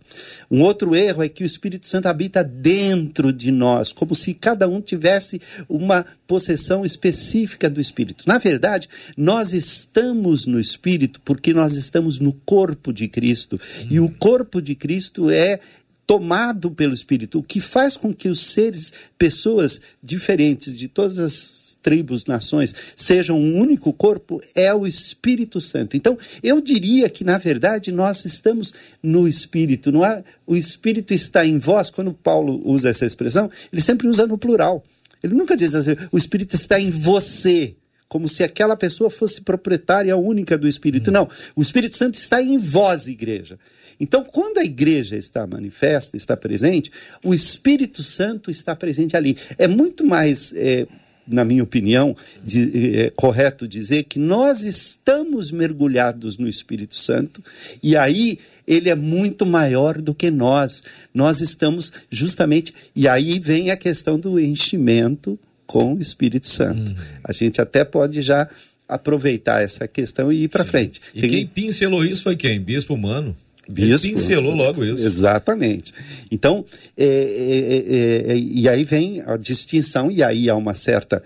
[0.51, 4.69] Um outro erro é que o Espírito Santo habita dentro de nós, como se cada
[4.69, 8.25] um tivesse uma possessão específica do Espírito.
[8.27, 13.61] Na verdade, nós estamos no Espírito porque nós estamos no corpo de Cristo.
[13.89, 15.61] E o corpo de Cristo é
[16.07, 21.77] tomado pelo Espírito, o que faz com que os seres, pessoas diferentes de todas as
[21.83, 25.97] tribos, nações, sejam um único corpo, é o Espírito Santo.
[25.97, 29.93] Então, eu diria que, na verdade, nós estamos no Espírito.
[29.93, 30.25] Não é?
[30.47, 31.91] O Espírito está em vós.
[31.91, 34.85] Quando Paulo usa essa expressão, ele sempre usa no plural.
[35.23, 37.75] Ele nunca diz assim, o Espírito está em você.
[38.09, 41.11] Como se aquela pessoa fosse proprietária única do Espírito.
[41.11, 43.59] Não, o Espírito Santo está em vós, igreja.
[43.99, 46.93] Então, quando a igreja está manifesta, está presente,
[47.25, 49.37] o Espírito Santo está presente ali.
[49.59, 50.53] É muito mais.
[50.55, 50.87] É,
[51.27, 57.43] na minha opinião, de, é, correto dizer que nós estamos mergulhados no Espírito Santo
[57.83, 60.85] e aí ele é muito maior do que nós.
[61.13, 62.73] Nós estamos justamente.
[62.95, 66.91] E aí vem a questão do enchimento com o Espírito Santo.
[66.91, 66.97] Uhum.
[67.25, 68.49] A gente até pode já
[68.89, 71.01] aproveitar essa questão e ir para frente.
[71.15, 71.31] E Tem...
[71.31, 72.61] quem pincelou isso foi quem?
[72.61, 73.37] Bispo Humano.
[73.69, 74.07] Bispo.
[74.07, 75.05] Ele pincelou logo isso.
[75.05, 75.93] Exatamente.
[76.31, 76.65] Então,
[76.97, 81.21] é, é, é, e aí vem a distinção, e aí há uma certa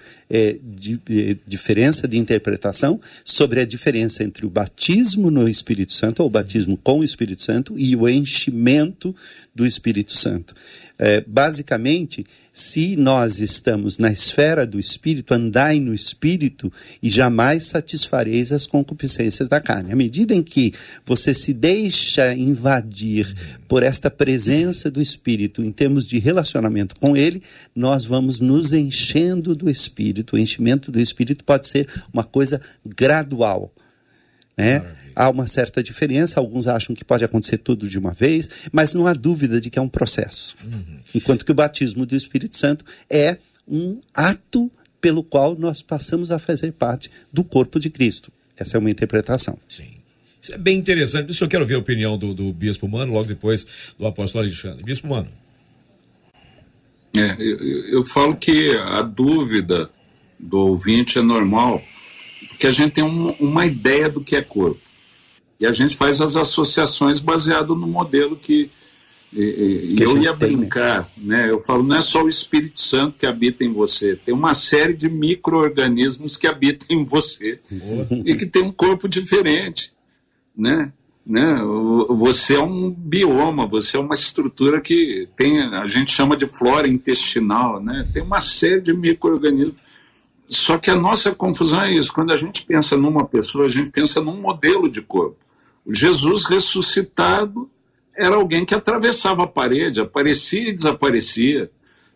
[0.63, 0.99] di,
[1.47, 6.79] diferença de interpretação sobre a diferença entre o batismo no Espírito Santo, ou o batismo
[6.79, 9.15] com o Espírito Santo, e o enchimento
[9.55, 10.55] do Espírito Santo.
[11.27, 16.71] Basicamente, se nós estamos na esfera do espírito, andai no espírito
[17.03, 19.93] e jamais satisfareis as concupiscências da carne.
[19.93, 20.75] À medida em que
[21.07, 23.35] você se deixa invadir
[23.67, 27.43] por esta presença do espírito em termos de relacionamento com ele,
[27.75, 30.37] nós vamos nos enchendo do espírito.
[30.37, 33.73] O enchimento do espírito pode ser uma coisa gradual.
[34.61, 34.85] Né?
[35.17, 39.07] Há uma certa diferença, alguns acham que pode acontecer tudo de uma vez, mas não
[39.07, 40.57] há dúvida de que é um processo.
[40.63, 40.99] Uhum.
[41.15, 44.71] Enquanto que o batismo do Espírito Santo é um ato
[45.01, 48.31] pelo qual nós passamos a fazer parte do corpo de Cristo.
[48.57, 49.59] Essa é uma interpretação.
[49.67, 50.01] Sim.
[50.41, 51.33] Isso é bem interessante.
[51.33, 53.67] Isso eu quero ver a opinião do, do Bispo Mano, logo depois
[53.99, 54.83] do apóstolo Alexandre.
[54.85, 55.29] Bispo Mano.
[57.17, 59.91] É, eu, eu falo que a dúvida
[60.39, 61.83] do ouvinte é normal,
[62.61, 64.83] porque a gente tem um, uma ideia do que é corpo.
[65.59, 68.71] E a gente faz as associações baseado no modelo que,
[69.33, 70.57] e, e eu ia tem, né?
[70.59, 71.45] brincar, né?
[71.45, 71.51] né?
[71.51, 74.93] Eu falo, não é só o Espírito Santo que habita em você, tem uma série
[74.93, 77.59] de micro-organismos que habitam em você
[78.27, 79.91] e que tem um corpo diferente,
[80.55, 80.93] né?
[81.25, 81.63] né?
[82.11, 86.87] Você é um bioma, você é uma estrutura que tem, a gente chama de flora
[86.87, 88.07] intestinal, né?
[88.13, 89.77] Tem uma série de micro-organismos.
[90.51, 92.13] Só que a nossa confusão é isso.
[92.13, 95.39] Quando a gente pensa numa pessoa, a gente pensa num modelo de corpo.
[95.89, 97.71] Jesus ressuscitado
[98.17, 101.71] era alguém que atravessava a parede, aparecia e desaparecia.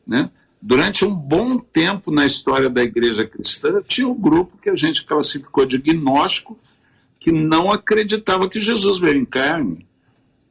[0.04, 0.30] Né?
[0.60, 5.06] Durante um bom tempo na história da igreja cristã, tinha um grupo que a gente
[5.06, 6.58] classificou de gnóstico,
[7.20, 9.86] que não acreditava que Jesus veio em carne.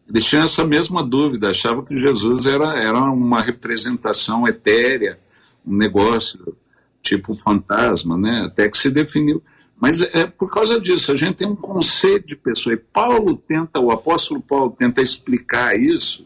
[0.08, 5.20] Eles tinham essa mesma dúvida, achavam que Jesus era, era uma representação etérea,
[5.66, 6.56] um negócio
[7.04, 8.44] tipo fantasma, né?
[8.48, 9.44] até que se definiu.
[9.80, 12.74] Mas é por causa disso, a gente tem um conceito de pessoa.
[12.74, 16.26] E Paulo tenta, o apóstolo Paulo tenta explicar isso,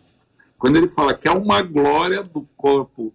[0.60, 3.12] quando ele fala que há uma glória do corpo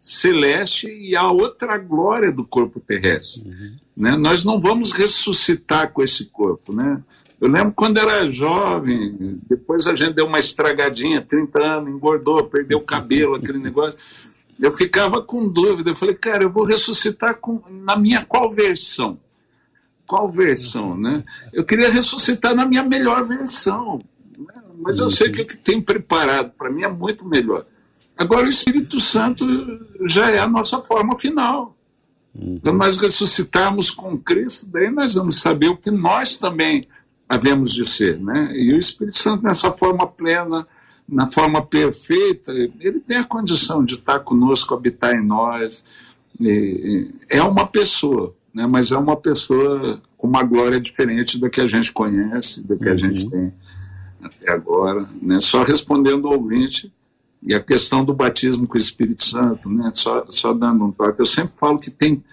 [0.00, 3.48] celeste e há outra glória do corpo terrestre.
[3.48, 3.76] Uhum.
[3.96, 4.16] Né?
[4.16, 6.72] Nós não vamos ressuscitar com esse corpo.
[6.72, 7.02] Né?
[7.40, 12.78] Eu lembro quando era jovem, depois a gente deu uma estragadinha, 30 anos, engordou, perdeu
[12.78, 13.98] o cabelo, aquele negócio.
[14.60, 15.90] Eu ficava com dúvida.
[15.90, 19.18] Eu falei, cara, eu vou ressuscitar com, na minha qual versão?
[20.06, 21.24] qual versão, né?
[21.52, 24.00] Eu queria ressuscitar na minha melhor versão,
[24.38, 24.54] né?
[24.78, 27.66] mas eu sei que o que tem preparado para mim é muito melhor.
[28.16, 29.44] Agora o Espírito Santo
[30.06, 31.76] já é a nossa forma final.
[32.34, 32.60] Uhum.
[32.62, 36.86] Quando nós ressuscitarmos com Cristo, daí nós vamos saber o que nós também
[37.28, 38.52] havemos de ser, né?
[38.54, 40.66] E o Espírito Santo nessa forma plena,
[41.08, 45.84] na forma perfeita, ele tem a condição de estar conosco, habitar em nós.
[47.28, 48.66] é uma pessoa, né?
[48.70, 52.86] mas é uma pessoa com uma glória diferente da que a gente conhece, da que
[52.86, 52.92] uhum.
[52.92, 53.52] a gente tem
[54.20, 55.08] até agora.
[55.22, 55.38] Né?
[55.40, 56.92] Só respondendo ao ouvinte,
[57.42, 59.92] e a questão do batismo com o Espírito Santo, né?
[59.94, 62.24] só, só dando um toque, eu sempre falo que tem,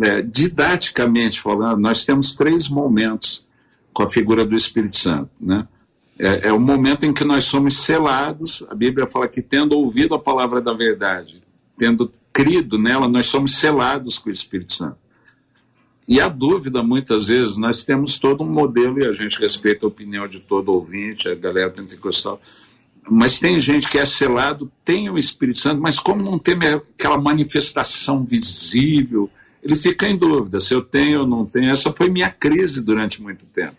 [0.00, 3.44] é, didaticamente falando, nós temos três momentos
[3.92, 5.30] com a figura do Espírito Santo.
[5.40, 5.66] Né?
[6.18, 10.14] É, é, o momento em que nós somos selados, a Bíblia fala que tendo ouvido
[10.14, 11.42] a palavra da verdade,
[11.76, 14.98] tendo crido nela, nós somos selados com o Espírito Santo.
[16.06, 19.88] E a dúvida, muitas vezes, nós temos todo um modelo, e a gente respeita a
[19.88, 22.40] opinião de todo ouvinte, a galera pentecostal,
[23.08, 27.18] mas tem gente que é selado, tem o Espírito Santo, mas como não tem aquela
[27.18, 29.30] manifestação visível,
[29.62, 31.70] ele fica em dúvida se eu tenho ou não tenho.
[31.70, 33.76] Essa foi minha crise durante muito tempo.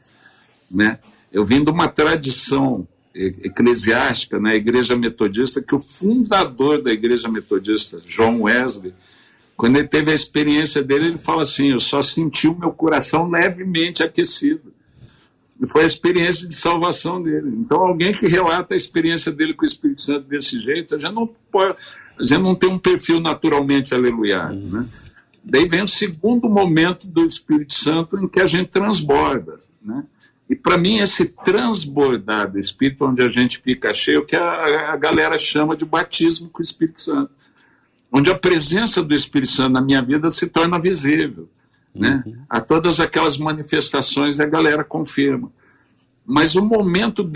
[0.70, 1.00] Né?
[1.36, 8.00] Eu vim de uma tradição eclesiástica na Igreja Metodista, que o fundador da Igreja Metodista,
[8.06, 8.94] John Wesley,
[9.58, 13.30] quando ele teve a experiência dele, ele fala assim: Eu só senti o meu coração
[13.30, 14.74] levemente aquecido.
[15.62, 17.54] E foi a experiência de salvação dele.
[17.58, 21.30] Então, alguém que relata a experiência dele com o Espírito Santo desse jeito, já não
[21.52, 21.76] pode,
[22.22, 24.86] já não tem um perfil naturalmente aleluiado, né?
[25.44, 30.06] Daí vem o segundo momento do Espírito Santo em que a gente transborda, né?
[30.50, 34.96] E para mim esse transbordar do Espírito, onde a gente fica cheio, que a, a
[34.96, 37.32] galera chama de batismo com o Espírito Santo,
[38.12, 41.50] onde a presença do Espírito Santo na minha vida se torna visível,
[41.94, 42.24] né?
[42.26, 42.44] Uhum.
[42.50, 45.52] A todas aquelas manifestações a galera confirma.
[46.26, 47.28] Mas o momento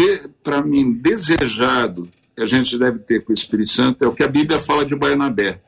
[0.44, 4.24] para mim desejado que a gente deve ter com o Espírito Santo é o que
[4.24, 5.62] a Bíblia fala de Barnabé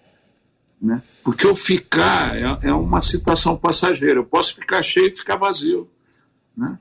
[0.82, 1.04] né?
[1.23, 4.15] Porque o ficar é, é, uma situação passageira.
[4.15, 5.88] Eu posso ficar cheio e ficar vazio.
[6.58, 6.77] Né?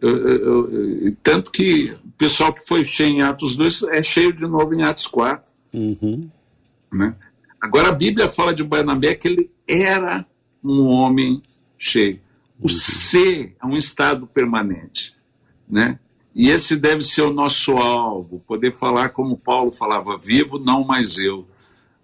[0.00, 0.70] Eu, eu,
[1.04, 4.74] eu, tanto que o pessoal que foi cheio em Atos 2 é cheio de novo
[4.74, 5.44] em Atos 4.
[5.72, 6.28] Uhum.
[6.92, 7.14] Né?
[7.60, 10.24] Agora a Bíblia fala de Barnabé que ele era
[10.62, 11.42] um homem
[11.76, 12.20] cheio.
[12.60, 12.68] O uhum.
[12.68, 15.14] ser é um estado permanente.
[15.68, 15.98] Né?
[16.34, 21.18] E esse deve ser o nosso alvo, poder falar como Paulo falava, vivo não mais
[21.18, 21.46] eu,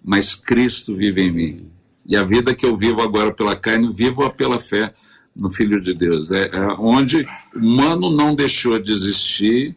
[0.04, 1.70] mas Cristo vive em mim.
[2.04, 4.92] E a vida que eu vivo agora pela carne, vivo-a pela fé
[5.34, 6.30] no Filho de Deus.
[6.30, 9.76] É, é onde o humano não deixou de existir,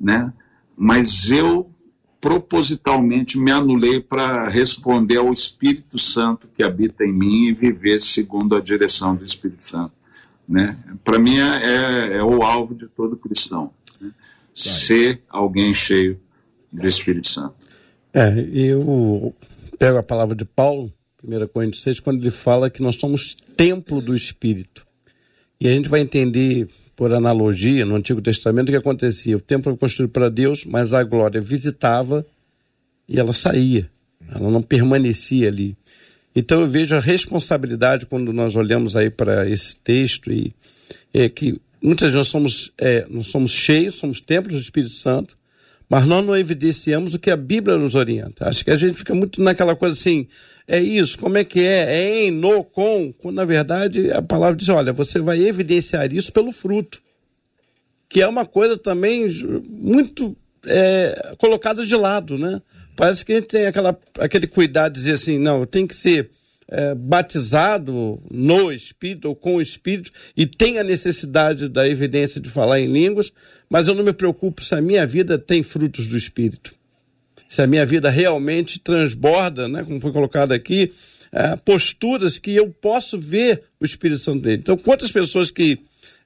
[0.00, 0.32] né?
[0.76, 1.70] mas eu
[2.20, 8.54] propositalmente me anulei para responder ao Espírito Santo que habita em mim e viver segundo
[8.54, 9.92] a direção do Espírito Santo.
[10.48, 10.76] Né?
[11.02, 14.12] Para mim é, é, é, o alvo de todo cristão, né?
[14.54, 16.20] ser alguém cheio
[16.70, 17.54] do Espírito Santo.
[18.14, 19.34] É, eu
[19.78, 20.92] pego a palavra de Paulo,
[21.24, 24.86] 1 Coríntios 6, quando ele fala que nós somos templo do Espírito.
[25.62, 29.36] E a gente vai entender, por analogia, no Antigo Testamento, o que acontecia.
[29.36, 32.26] O templo foi construído para Deus, mas a glória visitava
[33.08, 33.88] e ela saía.
[34.28, 35.76] Ela não permanecia ali.
[36.34, 40.52] Então eu vejo a responsabilidade quando nós olhamos aí para esse texto e
[41.14, 45.38] é que muitas vezes nós somos, é, nós somos cheios, somos templos do Espírito Santo,
[45.88, 48.48] mas nós não evidenciamos o que a Bíblia nos orienta.
[48.48, 50.26] Acho que a gente fica muito naquela coisa assim,
[50.66, 51.96] é isso, como é que é?
[51.96, 56.32] É em, no, com, quando na verdade a palavra diz, olha, você vai evidenciar isso
[56.32, 57.02] pelo fruto.
[58.08, 59.26] Que é uma coisa também
[59.68, 62.60] muito é, colocada de lado, né?
[62.94, 66.30] Parece que a gente tem aquela, aquele cuidado de dizer assim, não, tem que ser
[66.68, 72.50] é, batizado no Espírito ou com o Espírito e tem a necessidade da evidência de
[72.50, 73.32] falar em línguas,
[73.68, 76.74] mas eu não me preocupo se a minha vida tem frutos do Espírito.
[77.52, 80.90] Se a minha vida realmente transborda, né, como foi colocado aqui,
[81.30, 84.62] é, posturas que eu posso ver o Espírito Santo dele.
[84.62, 85.78] Então, quantas pessoas que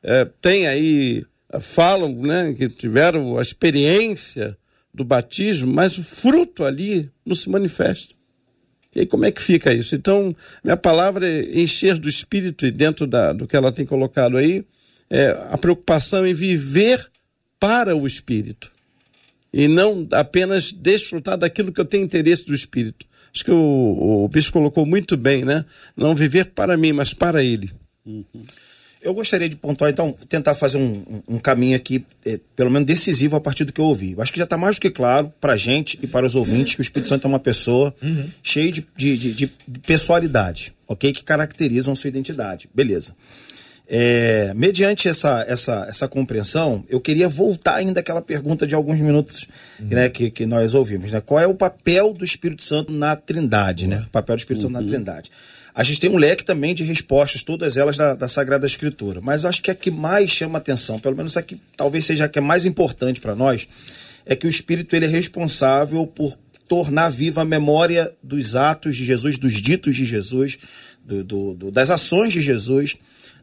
[0.04, 1.26] é, têm aí,
[1.58, 4.56] falam, né, que tiveram a experiência
[4.94, 8.14] do batismo, mas o fruto ali não se manifesta.
[8.94, 9.96] E aí, como é que fica isso?
[9.96, 14.36] Então, minha palavra é encher do espírito, e dentro da, do que ela tem colocado
[14.36, 14.64] aí,
[15.10, 17.04] é a preocupação em viver
[17.58, 18.75] para o espírito.
[19.56, 23.06] E não apenas desfrutar daquilo que eu tenho interesse do espírito.
[23.34, 25.64] Acho que o, o bispo colocou muito bem, né?
[25.96, 27.70] Não viver para mim, mas para ele.
[28.04, 28.22] Uhum.
[29.00, 33.34] Eu gostaria de pontuar, então, tentar fazer um, um caminho aqui, é, pelo menos decisivo
[33.34, 34.12] a partir do que eu ouvi.
[34.12, 36.34] Eu acho que já está mais do que claro para a gente e para os
[36.34, 38.28] ouvintes que o Espírito Santo é uma pessoa uhum.
[38.42, 39.50] cheia de, de, de, de,
[39.86, 41.12] pessoalidade, ok?
[41.14, 42.68] Que caracterizam sua identidade.
[42.74, 43.14] Beleza.
[43.88, 49.46] É, mediante essa, essa, essa compreensão, eu queria voltar ainda àquela pergunta de alguns minutos
[49.78, 49.86] uhum.
[49.86, 51.12] né, que, que nós ouvimos.
[51.12, 51.22] Né?
[51.24, 53.86] Qual é o papel do Espírito Santo na Trindade?
[53.86, 54.04] Né?
[54.06, 54.68] O papel do Espírito uhum.
[54.68, 54.88] Santo na uhum.
[54.88, 55.30] Trindade.
[55.72, 59.20] A gente tem um leque também de respostas, todas elas da, da Sagrada Escritura.
[59.22, 62.28] Mas acho que a que mais chama atenção, pelo menos a que talvez seja a
[62.28, 63.68] que é mais importante para nós,
[64.24, 69.04] é que o Espírito ele é responsável por tornar viva a memória dos atos de
[69.04, 70.58] Jesus, dos ditos de Jesus,
[71.04, 72.96] do, do, do, das ações de Jesus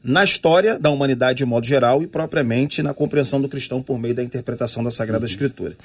[0.03, 4.13] na história da humanidade de modo geral e propriamente na compreensão do cristão por meio
[4.13, 5.75] da interpretação da Sagrada Escritura.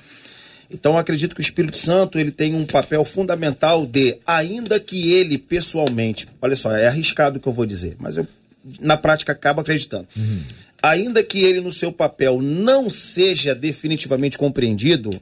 [0.71, 5.39] Então acredito que o Espírito Santo ele tem um papel fundamental de, ainda que ele
[5.39, 8.27] pessoalmente, olha só, é arriscado o que eu vou dizer, mas eu
[8.81, 10.07] na prática acabo acreditando.
[10.17, 10.43] Uhum.
[10.83, 15.21] Ainda que ele no seu papel não seja definitivamente compreendido,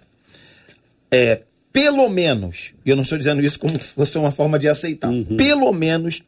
[1.10, 5.36] é pelo menos, eu não estou dizendo isso como fosse uma forma de aceitar, uhum.
[5.36, 6.22] pelo menos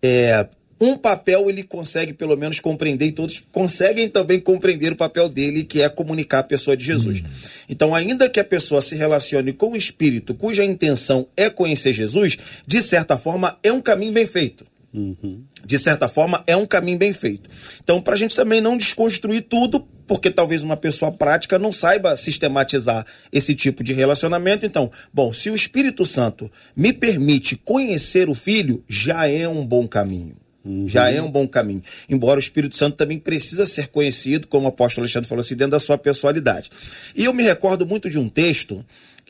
[0.00, 0.46] é,
[0.80, 5.64] um papel ele consegue pelo menos compreender e todos conseguem também compreender o papel dele,
[5.64, 7.20] que é comunicar a pessoa de Jesus.
[7.20, 7.26] Uhum.
[7.68, 12.36] Então, ainda que a pessoa se relacione com o Espírito, cuja intenção é conhecer Jesus,
[12.66, 14.66] de certa forma é um caminho bem feito.
[14.92, 15.42] Uhum.
[15.64, 17.50] De certa forma, é um caminho bem feito.
[17.82, 22.16] Então, para a gente também não desconstruir tudo, porque talvez uma pessoa prática não saiba
[22.16, 24.64] sistematizar esse tipo de relacionamento.
[24.64, 29.88] Então, bom, se o Espírito Santo me permite conhecer o Filho, já é um bom
[29.88, 30.36] caminho.
[30.64, 30.88] Uhum.
[30.88, 31.82] Já é um bom caminho.
[32.08, 35.72] Embora o Espírito Santo também precisa ser conhecido, como o apóstolo Alexandre falou assim, dentro
[35.72, 36.70] da sua personalidade.
[37.14, 38.84] E eu me recordo muito de um texto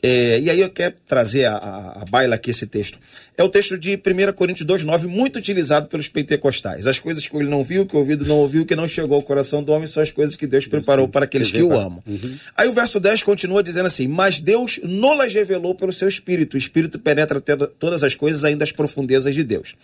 [0.05, 2.99] É, e aí eu quero trazer a, a, a baila aqui esse texto.
[3.37, 6.87] É o texto de 1 Coríntios 2,9, muito utilizado pelos pentecostais.
[6.87, 9.21] As coisas que ele não viu, que o ouvido não ouviu, que não chegou ao
[9.21, 12.01] coração do homem, são as coisas que Deus preparou para aqueles que o amam.
[12.07, 12.37] Uhum.
[12.55, 16.53] Aí o verso 10 continua dizendo assim: Mas Deus nolas revelou pelo seu Espírito.
[16.53, 19.75] O Espírito penetra todas as coisas, ainda as profundezas de Deus.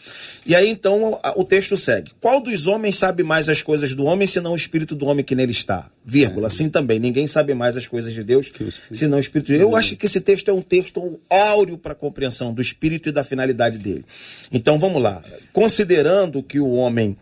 [0.45, 4.27] E aí então o texto segue: Qual dos homens sabe mais as coisas do homem,
[4.27, 5.89] senão o Espírito do homem que nele está?
[6.05, 6.47] Vírgula.
[6.47, 8.49] Assim também, ninguém sabe mais as coisas de Deus,
[8.93, 9.69] senão o Espírito de Deus.
[9.69, 13.11] Eu acho que esse texto é um texto áureo para a compreensão do Espírito e
[13.11, 14.05] da finalidade dele.
[14.51, 15.23] Então vamos lá.
[15.53, 17.17] Considerando que o homem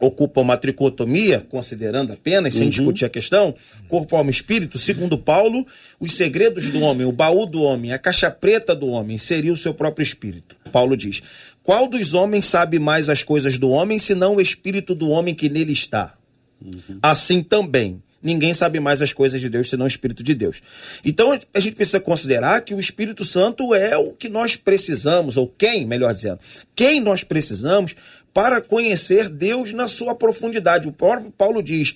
[0.00, 2.70] ocupa uma tricotomia, considerando apenas, sem uhum.
[2.70, 3.54] discutir a questão,
[3.88, 5.66] corpo, alma e espírito, segundo Paulo,
[6.00, 9.56] os segredos do homem, o baú do homem, a caixa preta do homem, seria o
[9.56, 10.56] seu próprio espírito.
[10.72, 11.22] Paulo diz:
[11.62, 15.48] Qual dos homens sabe mais as coisas do homem, senão o espírito do homem que
[15.48, 16.14] nele está?
[16.60, 16.98] Uhum.
[17.02, 20.62] Assim também, ninguém sabe mais as coisas de Deus senão o Espírito de Deus.
[21.04, 25.46] Então a gente precisa considerar que o Espírito Santo é o que nós precisamos, ou
[25.46, 26.40] quem, melhor dizendo,
[26.74, 27.94] quem nós precisamos
[28.32, 30.88] para conhecer Deus na sua profundidade.
[30.88, 31.94] O próprio Paulo diz.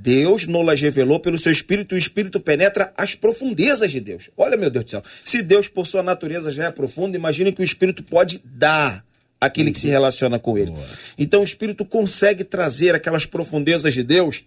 [0.00, 4.30] Deus nos revelou pelo seu Espírito, e o Espírito penetra as profundezas de Deus.
[4.36, 7.60] Olha, meu Deus do céu, se Deus, por sua natureza, já é profundo, imagine que
[7.60, 9.04] o Espírito pode dar
[9.40, 10.72] aquele que se relaciona com ele.
[11.16, 14.44] Então, o Espírito consegue trazer aquelas profundezas de Deus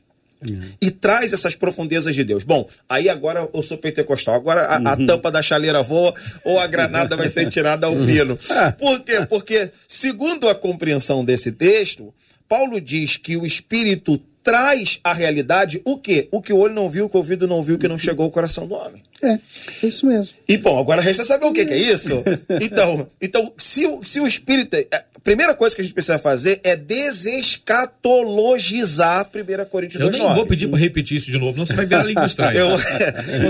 [0.81, 2.43] e traz essas profundezas de Deus.
[2.43, 4.35] Bom, aí agora eu sou pentecostal.
[4.35, 5.05] Agora a, a uhum.
[5.05, 6.13] tampa da chaleira voa
[6.43, 8.33] ou a granada vai ser tirada ao pino.
[8.33, 8.71] Uhum.
[8.77, 9.25] Por quê?
[9.29, 12.13] Porque, segundo a compreensão desse texto,
[12.47, 16.27] Paulo diz que o Espírito traz à realidade o quê?
[16.31, 17.97] O que o olho não viu, o que o ouvido não viu, o que não
[17.97, 19.03] chegou ao coração do homem.
[19.21, 19.39] É,
[19.83, 20.35] é isso mesmo.
[20.47, 22.23] E bom, agora resta saber o que, que é isso.
[22.61, 24.77] Então, então se, se o Espírito
[25.23, 29.29] primeira coisa que a gente precisa fazer é desescatologizar 1
[29.65, 30.35] Coríntios 2, Eu nem 9.
[30.35, 32.59] vou pedir para repetir isso de novo, não você vai ver a língua estranha.
[32.59, 32.77] Eu,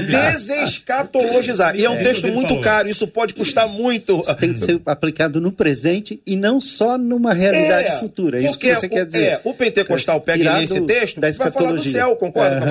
[0.05, 1.75] desescatologizar.
[1.75, 2.63] E é um é, texto muito falou.
[2.63, 4.19] caro, isso pode custar muito.
[4.19, 8.41] Isso tem que ser aplicado no presente e não só numa realidade é, futura.
[8.41, 9.25] É isso que você o, quer dizer.
[9.25, 12.65] É, o pentecostal pega nesse texto vai falar do céu, concorda,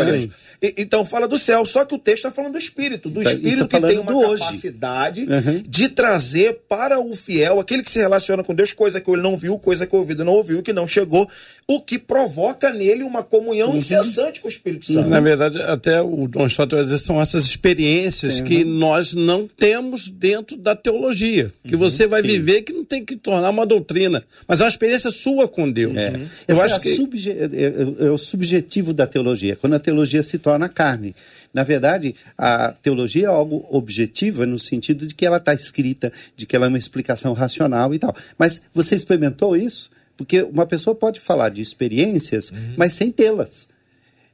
[0.61, 3.33] é, Então fala do céu, só que o texto está falando do Espírito, do tá,
[3.33, 5.63] Espírito tá que tem uma capacidade uhum.
[5.67, 9.37] de trazer para o fiel, aquele que se relaciona com Deus, coisa que ele não
[9.37, 11.29] viu, coisa que o ouvido não ouviu, que não chegou,
[11.67, 13.77] o que provoca nele uma comunhão uhum.
[13.77, 15.09] incessante com o Espírito Santo.
[15.09, 18.71] Na verdade, até o Dom Stott vai dizer, são essas experiências Sim, que uhum.
[18.71, 21.81] nós não temos dentro da teologia, que uhum.
[21.81, 22.29] você vai Sim.
[22.29, 25.95] viver que não tem que tornar uma doutrina, mas é uma experiência sua com Deus.
[25.95, 26.15] É.
[26.49, 26.97] Eu Esse acho é, que...
[26.97, 27.31] subje...
[27.31, 31.15] É, é, é o subjetivo da teologia, quando a teologia se torna carne.
[31.53, 36.47] Na verdade, a teologia é algo objetivo no sentido de que ela está escrita, de
[36.47, 38.15] que ela é uma explicação racional e tal.
[38.39, 39.91] Mas você experimentou isso?
[40.17, 42.75] Porque uma pessoa pode falar de experiências, uhum.
[42.77, 43.67] mas sem tê-las.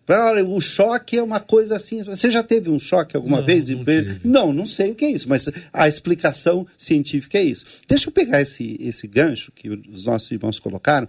[0.08, 2.02] Olha, o choque é uma coisa assim.
[2.02, 3.68] Você já teve um choque alguma não, vez?
[3.68, 3.82] Não,
[4.24, 7.64] não, não, sei o que é isso, mas a explicação científica é isso.
[7.88, 11.08] Deixa eu pegar esse, esse gancho que os nossos irmãos colocaram.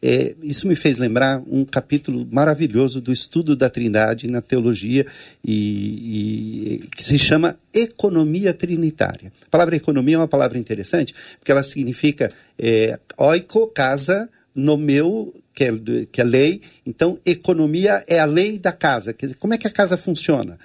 [0.00, 5.04] É, isso me fez lembrar um capítulo maravilhoso do estudo da Trindade na teologia
[5.44, 9.30] e, e que se chama Economia Trinitária.
[9.46, 15.32] A palavra economia é uma palavra interessante porque ela significa é, oiko, casa, no meu
[15.58, 16.62] que é, que é lei.
[16.86, 19.12] Então, economia é a lei da casa.
[19.12, 20.56] Quer dizer, como é que a casa funciona?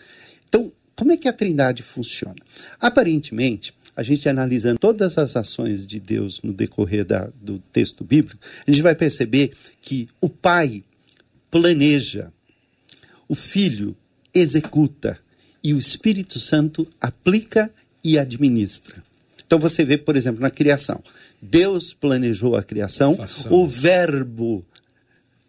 [0.48, 2.36] Então, como é que a trindade funciona?
[2.80, 8.40] Aparentemente, a gente analisando todas as ações de Deus no decorrer da, do texto bíblico,
[8.68, 10.84] a gente vai perceber que o pai
[11.50, 12.32] planeja,
[13.28, 13.98] o filho
[14.32, 15.18] executa
[15.64, 17.72] e o Espírito Santo aplica
[18.04, 19.04] e administra.
[19.44, 21.04] Então você vê, por exemplo, na criação.
[21.42, 23.18] Deus planejou a criação,
[23.50, 24.64] o verbo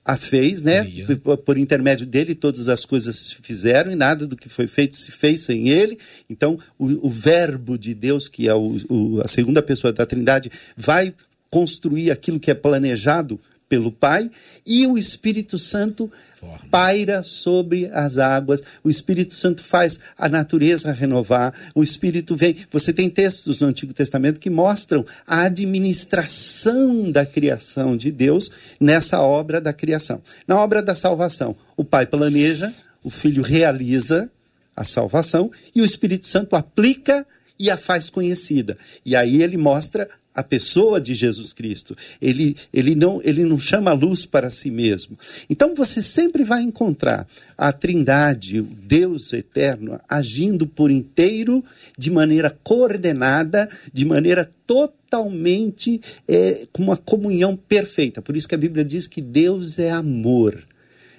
[0.05, 0.85] a fez, né?
[1.23, 4.97] Por, por, intermédio dele, todas as coisas se fizeram e nada do que foi feito
[4.97, 5.99] se fez sem ele.
[6.29, 10.51] Então, o, o Verbo de Deus, que é o, o, a segunda pessoa da Trindade,
[10.77, 11.15] vai
[11.51, 14.31] construir aquilo que é planejado pelo Pai
[14.67, 16.11] e o Espírito Santo
[16.45, 16.69] Forma.
[16.71, 18.63] paira sobre as águas.
[18.83, 21.55] O Espírito Santo faz a natureza renovar.
[21.75, 22.57] O Espírito vem.
[22.71, 29.21] Você tem textos no Antigo Testamento que mostram a administração da criação de Deus nessa
[29.21, 30.21] obra da criação.
[30.47, 32.73] Na obra da salvação, o Pai planeja,
[33.03, 34.31] o Filho realiza
[34.77, 37.27] a salvação e o Espírito Santo aplica
[37.59, 38.77] e a faz conhecida.
[39.05, 41.97] E aí ele mostra a pessoa de Jesus Cristo.
[42.21, 45.17] Ele, ele, não, ele não chama a luz para si mesmo.
[45.49, 47.27] Então você sempre vai encontrar
[47.57, 51.65] a Trindade, o Deus eterno, agindo por inteiro,
[51.97, 58.21] de maneira coordenada, de maneira totalmente é, com uma comunhão perfeita.
[58.21, 60.65] Por isso que a Bíblia diz que Deus é amor.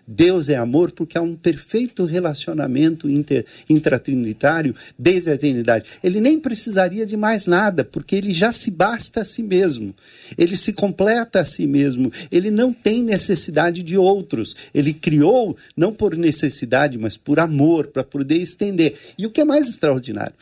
[0.08, 5.86] Deus é amor porque há um perfeito relacionamento inter, intratrinitário desde a eternidade.
[6.04, 9.96] Ele nem precisaria de mais nada, porque ele já se basta a si mesmo.
[10.38, 12.12] Ele se completa a si mesmo.
[12.32, 14.56] Ele não tem necessidade de outros.
[14.74, 18.96] Ele criou não por necessidade, mas por amor, para poder estender.
[19.18, 20.36] E o que é mais extraordinário?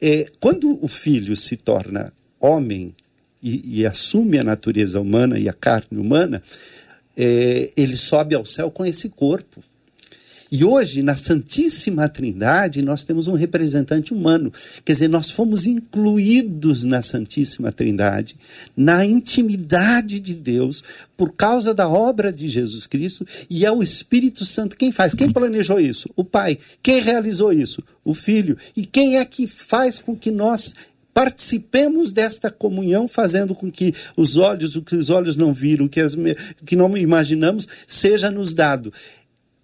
[0.00, 2.94] É, quando o filho se torna homem
[3.42, 6.42] e, e assume a natureza humana e a carne humana,
[7.22, 9.62] é, ele sobe ao céu com esse corpo.
[10.50, 14.52] E hoje, na Santíssima Trindade, nós temos um representante humano.
[14.84, 18.34] Quer dizer, nós fomos incluídos na Santíssima Trindade,
[18.76, 20.82] na intimidade de Deus,
[21.16, 25.14] por causa da obra de Jesus Cristo, e é o Espírito Santo quem faz.
[25.14, 26.10] Quem planejou isso?
[26.16, 26.58] O Pai.
[26.82, 27.80] Quem realizou isso?
[28.04, 28.56] O Filho.
[28.74, 30.74] E quem é que faz com que nós
[31.12, 35.88] participemos desta comunhão, fazendo com que os olhos, o que os olhos não viram, o
[35.88, 38.92] que, as, o que não imaginamos, seja nos dado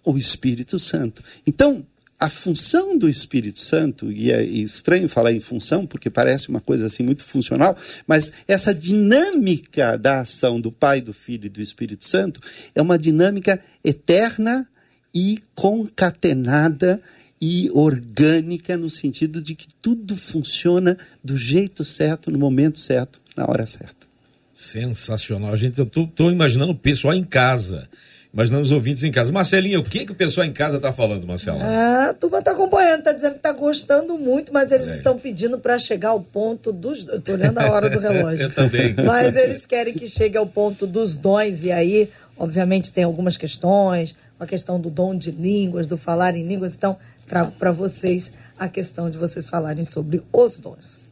[0.03, 1.23] o Espírito Santo.
[1.45, 1.85] Então,
[2.19, 6.87] a função do Espírito Santo, e é estranho falar em função, porque parece uma coisa
[6.87, 7.77] assim muito funcional,
[8.07, 12.41] mas essa dinâmica da ação do Pai, do Filho e do Espírito Santo
[12.73, 14.67] é uma dinâmica eterna
[15.13, 17.01] e concatenada
[17.39, 23.45] e orgânica no sentido de que tudo funciona do jeito certo, no momento certo, na
[23.47, 24.07] hora certa.
[24.55, 25.55] Sensacional.
[25.55, 27.87] Gente, eu tô, tô imaginando o pessoal em casa.
[28.33, 29.31] Imaginando os ouvintes em casa.
[29.31, 31.59] Marcelinha, o que, que o pessoal em casa está falando, Marcelo?
[31.61, 34.91] Ah, a turma está acompanhando, está dizendo que está gostando muito, mas eles é.
[34.93, 37.07] estão pedindo para chegar ao ponto dos.
[37.07, 38.41] Eu estou olhando a hora do relógio.
[38.45, 38.95] Eu também.
[38.95, 44.13] Mas eles querem que chegue ao ponto dos dons, e aí, obviamente, tem algumas questões,
[44.39, 46.75] a questão do dom de línguas, do falar em línguas.
[46.75, 46.97] Então,
[47.27, 51.07] trago para vocês a questão de vocês falarem sobre os dons.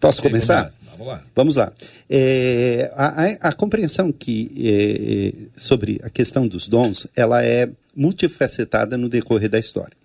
[0.00, 0.72] Posso começar?
[0.96, 1.22] Vamos lá.
[1.34, 1.72] Vamos lá.
[2.08, 9.08] É, a, a, compreensão que é, sobre a questão dos dons, ela é multifacetada no
[9.08, 9.99] decorrer da história.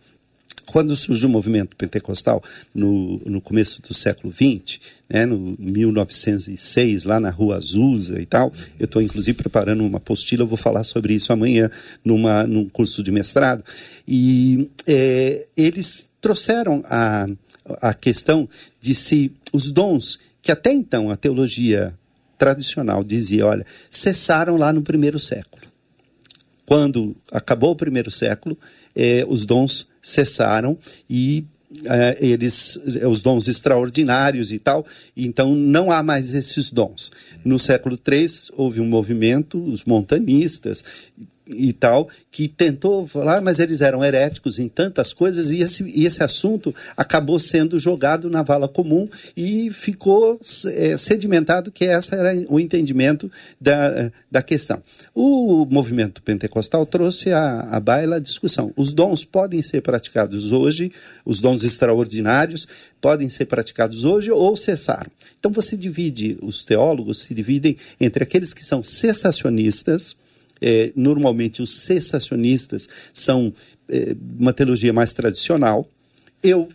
[0.75, 4.77] Quando surgiu o movimento pentecostal, no, no começo do século XX,
[5.09, 10.43] né, no 1906, lá na Rua Azusa e tal, eu estou inclusive preparando uma apostila,
[10.43, 11.71] eu vou falar sobre isso amanhã
[12.03, 13.63] numa, num curso de mestrado,
[14.05, 17.25] e é, eles trouxeram a,
[17.81, 18.49] a questão
[18.81, 21.97] de se os dons que até então a teologia
[22.37, 25.63] tradicional dizia, olha, cessaram lá no primeiro século.
[26.65, 28.57] Quando acabou o primeiro século,
[28.95, 30.77] eh, os dons cessaram
[31.09, 31.45] e
[31.83, 32.79] é, eles
[33.09, 34.85] os dons extraordinários e tal,
[35.17, 37.11] então não há mais esses dons.
[37.43, 40.83] No século III houve um movimento, os montanistas
[41.47, 46.05] e tal, que tentou falar, mas eles eram heréticos em tantas coisas e esse, e
[46.05, 52.35] esse assunto acabou sendo jogado na vala comum e ficou é, sedimentado que essa era
[52.49, 54.81] o entendimento da, da questão.
[55.13, 58.73] O movimento pentecostal trouxe à, à baila a discussão.
[58.75, 60.91] Os dons podem ser praticados hoje,
[61.25, 62.67] os dons extraordinários
[62.99, 65.11] podem ser praticados hoje ou cessaram.
[65.39, 70.15] Então você divide, os teólogos se dividem entre aqueles que são cessacionistas,
[70.61, 73.53] é, normalmente os cessacionistas são
[73.89, 75.87] é, uma teologia mais tradicional.
[76.41, 76.69] Eu,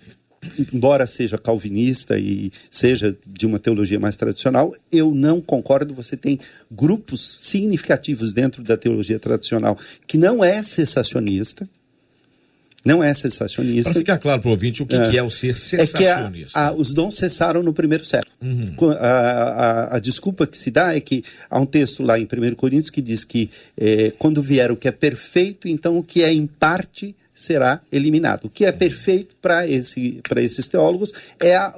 [0.72, 5.95] embora seja calvinista e seja de uma teologia mais tradicional, eu não concordo.
[5.95, 6.39] Você tem
[6.70, 11.68] grupos significativos dentro da teologia tradicional que não é cessacionista,
[12.85, 13.93] não é cessacionista.
[13.93, 15.99] Para ficar claro para o ouvinte, o que é, que é o ser cessacionista?
[15.99, 18.33] É que a, a, os dons cessaram no primeiro século.
[18.41, 18.93] Uhum.
[18.99, 22.91] A, a, desculpa que se dá é que há um texto lá em 1 Coríntios
[22.91, 26.47] que diz que é, quando vier o que é perfeito, então o que é em
[26.47, 28.47] parte será eliminado.
[28.47, 31.72] O que é perfeito para esse, esses teólogos é a,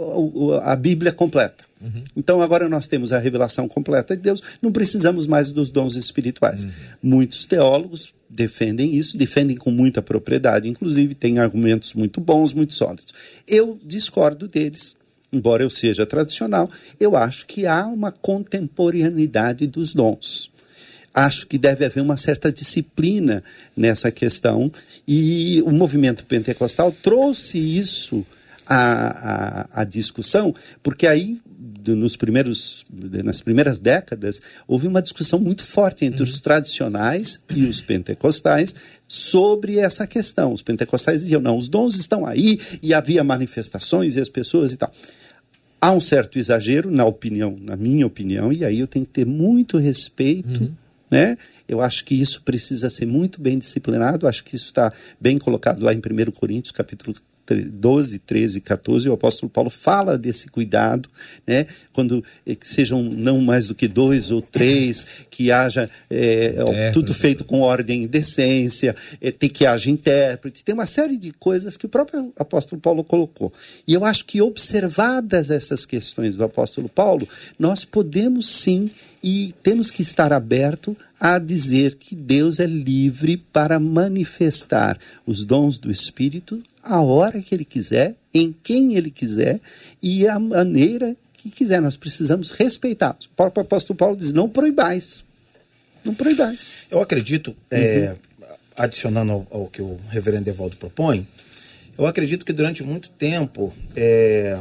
[0.64, 1.64] a Bíblia completa.
[1.82, 2.04] Uhum.
[2.16, 6.64] Então agora nós temos a revelação completa de Deus, não precisamos mais dos dons espirituais.
[6.64, 6.70] Uhum.
[7.02, 13.12] Muitos teólogos defendem isso, defendem com muita propriedade, inclusive têm argumentos muito bons, muito sólidos.
[13.46, 14.96] Eu discordo deles.
[15.32, 16.70] Embora eu seja tradicional,
[17.00, 20.50] eu acho que há uma contemporaneidade dos dons.
[21.14, 23.42] Acho que deve haver uma certa disciplina
[23.74, 24.70] nessa questão
[25.08, 28.26] e o movimento pentecostal trouxe isso
[28.66, 31.40] à, à, à discussão, porque aí
[31.86, 32.84] nos primeiros,
[33.24, 36.28] nas primeiras décadas, houve uma discussão muito forte entre uhum.
[36.28, 38.74] os tradicionais e os pentecostais
[39.06, 40.52] sobre essa questão.
[40.52, 44.76] Os pentecostais diziam, não, os dons estão aí e havia manifestações e as pessoas e
[44.76, 44.92] tal.
[45.80, 49.26] Há um certo exagero, na opinião, na minha opinião, e aí eu tenho que ter
[49.26, 50.72] muito respeito, uhum.
[51.10, 51.36] né?
[51.68, 55.82] Eu acho que isso precisa ser muito bem disciplinado, acho que isso está bem colocado
[55.82, 57.16] lá em 1 Coríntios, capítulo
[57.46, 61.08] 12, 13, 14, o apóstolo Paulo fala desse cuidado,
[61.46, 61.66] né?
[61.92, 67.12] Quando eh, que sejam não mais do que dois ou três, que haja é, tudo
[67.12, 71.76] feito com ordem e decência, é, tem que haja intérprete, tem uma série de coisas
[71.76, 73.52] que o próprio apóstolo Paulo colocou.
[73.86, 77.28] E eu acho que observadas essas questões do apóstolo Paulo,
[77.58, 78.90] nós podemos sim
[79.22, 85.78] e temos que estar aberto a dizer que Deus é livre para manifestar os dons
[85.78, 89.60] do Espírito a hora que Ele quiser, em quem Ele quiser
[90.02, 91.80] e a maneira que quiser.
[91.80, 93.16] Nós precisamos respeitar.
[93.32, 95.24] O próprio apóstolo Paulo diz: não proibais.
[96.04, 96.72] Não proibais.
[96.90, 98.46] Eu acredito, é, uhum.
[98.76, 101.26] adicionando ao, ao, que o reverendo Evaldo propõe,
[101.96, 104.58] eu acredito que durante muito tempo é,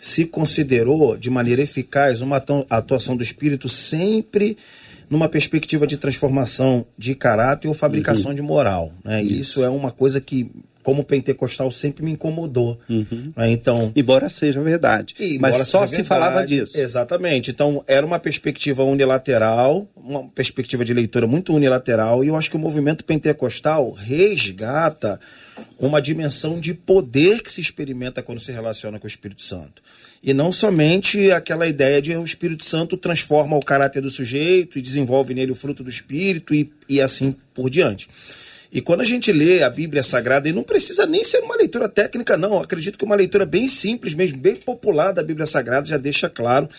[0.00, 4.56] se considerou de maneira eficaz uma atuação do Espírito sempre
[5.08, 8.34] numa perspectiva de transformação de caráter ou fabricação uhum.
[8.34, 8.92] de moral.
[9.04, 9.22] Né?
[9.22, 9.34] Isso.
[9.34, 10.50] isso é uma coisa que
[10.82, 12.78] como pentecostal sempre me incomodou.
[12.88, 13.32] Uhum.
[13.36, 13.50] Né?
[13.50, 16.78] Então, embora seja verdade, mas só se verdade, falava disso.
[16.78, 17.50] Exatamente.
[17.50, 22.56] Então era uma perspectiva unilateral, uma perspectiva de leitura muito unilateral, e eu acho que
[22.56, 25.20] o movimento pentecostal resgata
[25.78, 29.82] uma dimensão de poder que se experimenta quando se relaciona com o Espírito Santo.
[30.22, 34.82] E não somente aquela ideia de o Espírito Santo transforma o caráter do sujeito e
[34.82, 38.08] desenvolve nele o fruto do Espírito e, e assim por diante.
[38.72, 41.90] E quando a gente lê a Bíblia Sagrada, e não precisa nem ser uma leitura
[41.90, 42.58] técnica, não.
[42.58, 46.70] acredito que uma leitura bem simples, mesmo bem popular da Bíblia Sagrada, já deixa claro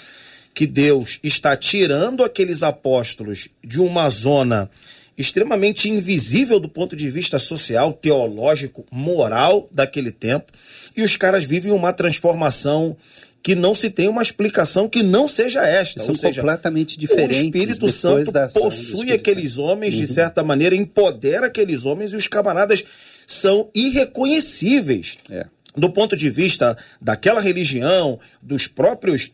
[0.56, 4.72] que Deus está tirando aqueles apóstolos de uma zona
[5.16, 10.52] extremamente invisível do ponto de vista social, teológico, moral daquele tempo,
[10.98, 12.98] e os caras vivem uma transformação
[13.44, 16.00] que não se tem uma explicação que não seja esta.
[16.00, 17.41] São seja, completamente diferentes.
[17.41, 20.00] O Espírito Santo possui aqueles homens, uhum.
[20.00, 22.86] de certa maneira, empodera aqueles homens e os camaradas
[23.28, 25.18] são irreconhecíveis.
[25.30, 25.46] É.
[25.76, 29.30] Do ponto de vista daquela religião, dos próprios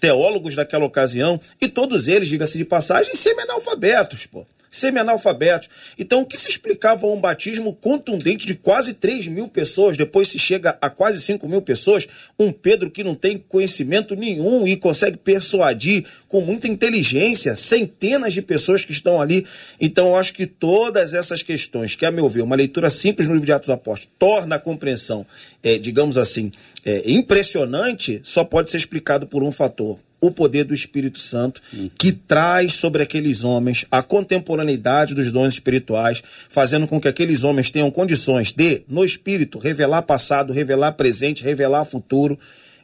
[0.00, 5.68] teólogos daquela ocasião, e todos eles, diga-se de passagem, semi-analfabetos, pô semi-analfabetos.
[5.98, 10.38] Então, o que se explicava um batismo contundente de quase 3 mil pessoas, depois se
[10.38, 12.06] chega a quase 5 mil pessoas,
[12.38, 18.42] um Pedro que não tem conhecimento nenhum e consegue persuadir com muita inteligência centenas de
[18.42, 19.46] pessoas que estão ali.
[19.80, 23.34] Então, eu acho que todas essas questões, que a meu ver, uma leitura simples no
[23.34, 25.26] livro de Atos Apóstolos, torna a compreensão,
[25.62, 26.50] é, digamos assim,
[26.84, 31.60] é, impressionante, só pode ser explicado por um fator o poder do Espírito Santo,
[31.98, 37.70] que traz sobre aqueles homens a contemporaneidade dos dons espirituais, fazendo com que aqueles homens
[37.70, 42.38] tenham condições de, no Espírito, revelar passado, revelar presente, revelar futuro,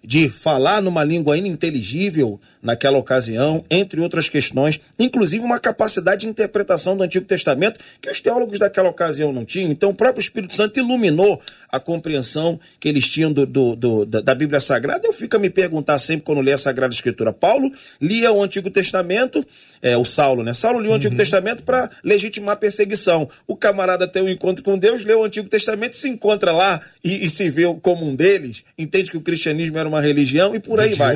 [0.04, 6.96] de falar numa língua ininteligível naquela ocasião, entre outras questões, inclusive uma capacidade de interpretação
[6.96, 9.70] do Antigo Testamento que os teólogos daquela ocasião não tinham.
[9.70, 14.34] Então, o próprio Espírito Santo iluminou a compreensão que eles tinham do, do, do, da
[14.34, 15.06] Bíblia Sagrada.
[15.06, 17.32] Eu fico a me perguntar sempre quando leio a Sagrada Escritura.
[17.32, 19.44] Paulo lia o Antigo Testamento,
[19.80, 20.52] é, o Saulo, né?
[20.52, 21.18] Saulo lia o Antigo uhum.
[21.18, 23.28] Testamento para legitimar a perseguição.
[23.46, 27.24] O camarada tem um encontro com Deus, lê o Antigo Testamento, se encontra lá e,
[27.24, 30.78] e se vê como um deles, entende que o cristianismo era uma religião e por
[30.78, 31.14] aí vai.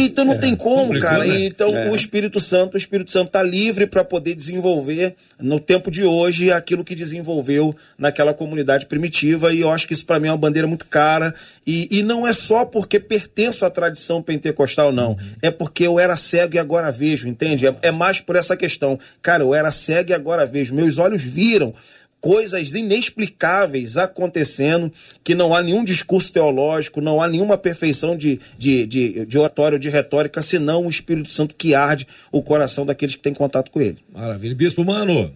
[0.00, 1.24] Então não é, tem como, cara.
[1.24, 1.46] Né?
[1.46, 1.90] Então é.
[1.90, 6.52] o Espírito Santo, o Espírito Santo está livre para poder desenvolver no tempo de hoje
[6.52, 10.38] aquilo que desenvolveu naquela comunidade primitiva e eu acho que isso para mim é uma
[10.38, 11.34] bandeira muito cara
[11.66, 15.18] e, e não é só porque pertenço à tradição pentecostal não, uhum.
[15.42, 17.66] é porque eu era cego e agora vejo, entende?
[17.66, 21.22] É, é mais por essa questão, cara, eu era cego e agora vejo, meus olhos
[21.22, 21.74] viram
[22.22, 24.90] coisas inexplicáveis acontecendo,
[25.24, 29.76] que não há nenhum discurso teológico, não há nenhuma perfeição de, de, de, de oratório,
[29.76, 33.80] de retórica, senão o Espírito Santo que arde o coração daqueles que têm contato com
[33.80, 33.98] ele.
[34.14, 34.54] Maravilha.
[34.54, 35.32] Bispo Mano.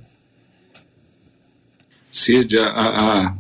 [2.09, 3.37] Cid, a, a,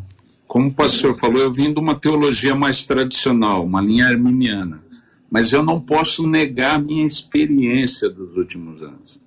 [0.49, 4.82] como o pastor falou, eu vim de uma teologia mais tradicional, uma linha arminiana.
[5.30, 9.20] Mas eu não posso negar a minha experiência dos últimos anos.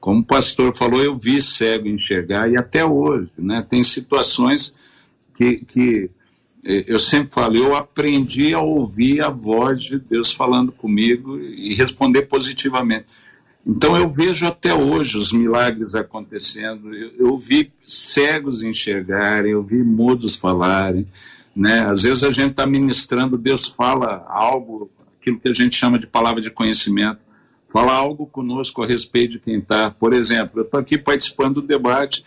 [0.00, 3.66] Como o pastor falou, eu vi cego enxergar e até hoje, né?
[3.68, 4.74] Tem situações
[5.36, 6.10] que, que
[6.64, 11.74] eh, eu sempre falo, eu aprendi a ouvir a voz de Deus falando comigo e
[11.74, 13.06] responder positivamente.
[13.66, 16.94] Então eu vejo até hoje os milagres acontecendo.
[16.94, 21.06] Eu, eu vi cegos enxergarem, eu vi mudos falarem.
[21.54, 21.80] Né?
[21.80, 24.88] Às vezes a gente está ministrando, Deus fala algo,
[25.20, 27.27] aquilo que a gente chama de palavra de conhecimento
[27.68, 29.90] falar algo conosco a respeito de quem está.
[29.90, 32.24] Por exemplo, eu estou aqui participando do debate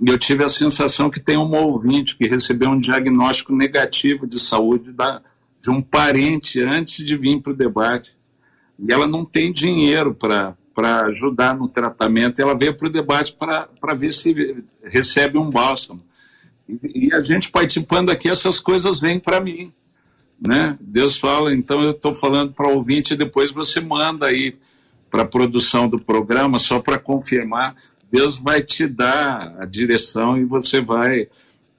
[0.00, 4.40] e eu tive a sensação que tem uma ouvinte que recebeu um diagnóstico negativo de
[4.40, 5.22] saúde da,
[5.60, 8.12] de um parente antes de vir para o debate.
[8.76, 10.56] E ela não tem dinheiro para
[11.06, 12.40] ajudar no tratamento.
[12.40, 16.02] Ela veio para o debate para ver se recebe um bálsamo.
[16.68, 19.72] E, e a gente participando aqui, essas coisas vêm para mim.
[20.40, 20.76] Né?
[20.80, 24.56] Deus fala, então eu estou falando para o ouvinte, e depois você manda aí
[25.12, 27.76] para a produção do programa, só para confirmar.
[28.10, 31.28] Deus vai te dar a direção e você vai.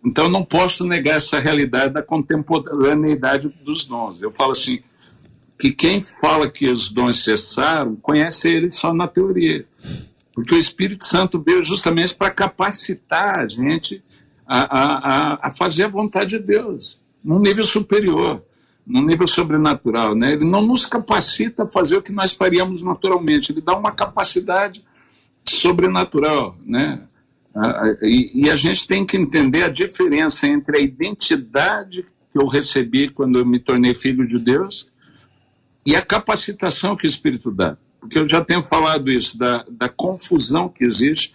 [0.05, 4.21] Então, não posso negar essa realidade da contemporaneidade dos dons.
[4.21, 4.79] Eu falo assim:
[5.57, 9.65] que quem fala que os dons cessaram, conhece ele só na teoria.
[10.33, 14.03] Porque o Espírito Santo veio justamente para capacitar a gente
[14.45, 18.43] a, a, a fazer a vontade de Deus, num nível superior,
[18.85, 20.15] num nível sobrenatural.
[20.15, 20.33] Né?
[20.33, 24.83] Ele não nos capacita a fazer o que nós faríamos naturalmente, ele dá uma capacidade
[25.47, 26.57] sobrenatural.
[26.65, 27.01] Né?
[28.01, 33.09] E, e a gente tem que entender a diferença entre a identidade que eu recebi
[33.09, 34.91] quando eu me tornei filho de Deus
[35.85, 37.77] e a capacitação que o Espírito dá.
[37.99, 41.33] Porque eu já tenho falado isso, da, da confusão que existe,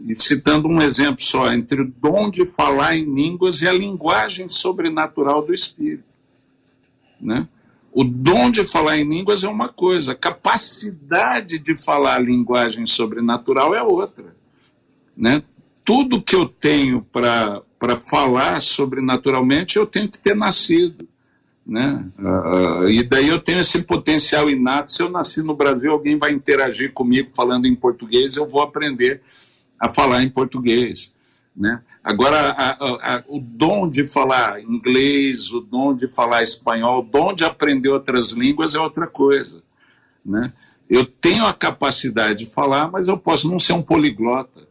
[0.00, 4.48] e citando um exemplo só, entre o dom de falar em línguas e a linguagem
[4.48, 6.07] sobrenatural do Espírito.
[7.20, 7.48] Né?
[7.92, 12.86] O dom de falar em línguas é uma coisa, a capacidade de falar a linguagem
[12.86, 14.36] sobrenatural é outra.
[15.16, 15.42] Né?
[15.84, 17.62] Tudo que eu tenho para
[18.08, 21.08] falar sobrenaturalmente, eu tenho que ter nascido.
[21.66, 22.06] Né?
[22.18, 24.90] Uh, e daí eu tenho esse potencial inato.
[24.90, 29.20] Se eu nasci no Brasil, alguém vai interagir comigo falando em português, eu vou aprender
[29.78, 31.12] a falar em português.
[31.54, 31.82] Né?
[32.08, 37.02] Agora, a, a, a, o dom de falar inglês, o dom de falar espanhol, o
[37.02, 39.62] dom de aprender outras línguas é outra coisa.
[40.24, 40.50] Né?
[40.88, 44.66] Eu tenho a capacidade de falar, mas eu posso não ser um poliglota.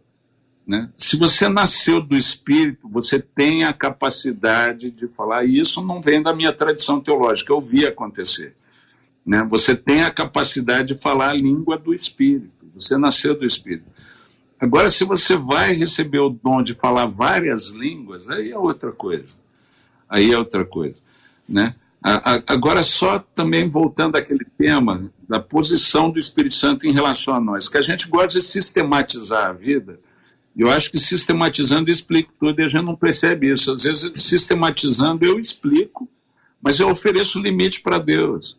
[0.65, 0.89] Né?
[0.95, 6.23] Se você nasceu do Espírito, você tem a capacidade de falar, e isso não vem
[6.23, 8.55] da minha tradição teológica, eu vi acontecer.
[9.23, 9.45] Né?
[9.47, 13.85] Você tem a capacidade de falar a língua do Espírito, você nasceu do Espírito.
[14.59, 19.35] Agora, se você vai receber o dom de falar várias línguas, aí é outra coisa.
[20.09, 20.95] Aí é outra coisa.
[21.47, 21.75] Né?
[22.01, 27.67] Agora, só também voltando àquele tema da posição do Espírito Santo em relação a nós,
[27.67, 29.99] que a gente gosta de sistematizar a vida
[30.57, 33.71] eu acho que sistematizando eu explico tudo e a gente não percebe isso.
[33.71, 36.09] Às vezes, sistematizando eu explico,
[36.59, 38.57] mas eu ofereço limite para Deus.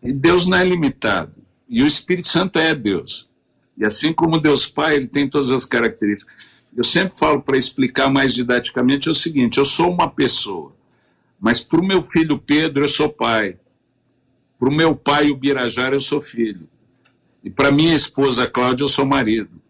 [0.00, 1.34] E Deus não é limitado.
[1.68, 3.28] E o Espírito Santo é Deus.
[3.76, 6.32] E assim como Deus Pai, ele tem todas as características.
[6.76, 10.74] Eu sempre falo para explicar mais didaticamente é o seguinte: eu sou uma pessoa,
[11.40, 13.56] mas para o meu filho Pedro eu sou pai.
[14.58, 16.68] Para o meu pai, o Birajara, eu sou filho.
[17.42, 19.60] E para minha esposa Cláudia, eu sou marido.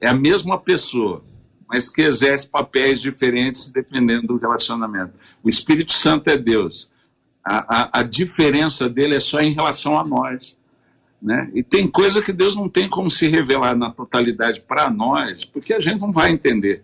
[0.00, 1.24] É a mesma pessoa,
[1.68, 5.14] mas que exerce papéis diferentes dependendo do relacionamento.
[5.42, 6.90] O Espírito Santo é Deus.
[7.42, 10.58] A, a, a diferença dele é só em relação a nós.
[11.24, 11.50] Né?
[11.54, 15.72] E tem coisa que Deus não tem como se revelar na totalidade para nós, porque
[15.72, 16.82] a gente não vai entender.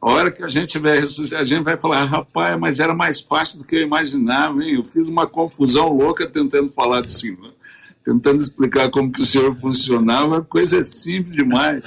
[0.00, 3.58] A hora que a gente tiver a gente vai falar, rapaz, mas era mais fácil
[3.58, 4.76] do que eu imaginava, hein?
[4.76, 7.52] Eu fiz uma confusão louca tentando falar de cima,
[8.04, 11.84] tentando explicar como que o Senhor funcionava, coisa simples demais.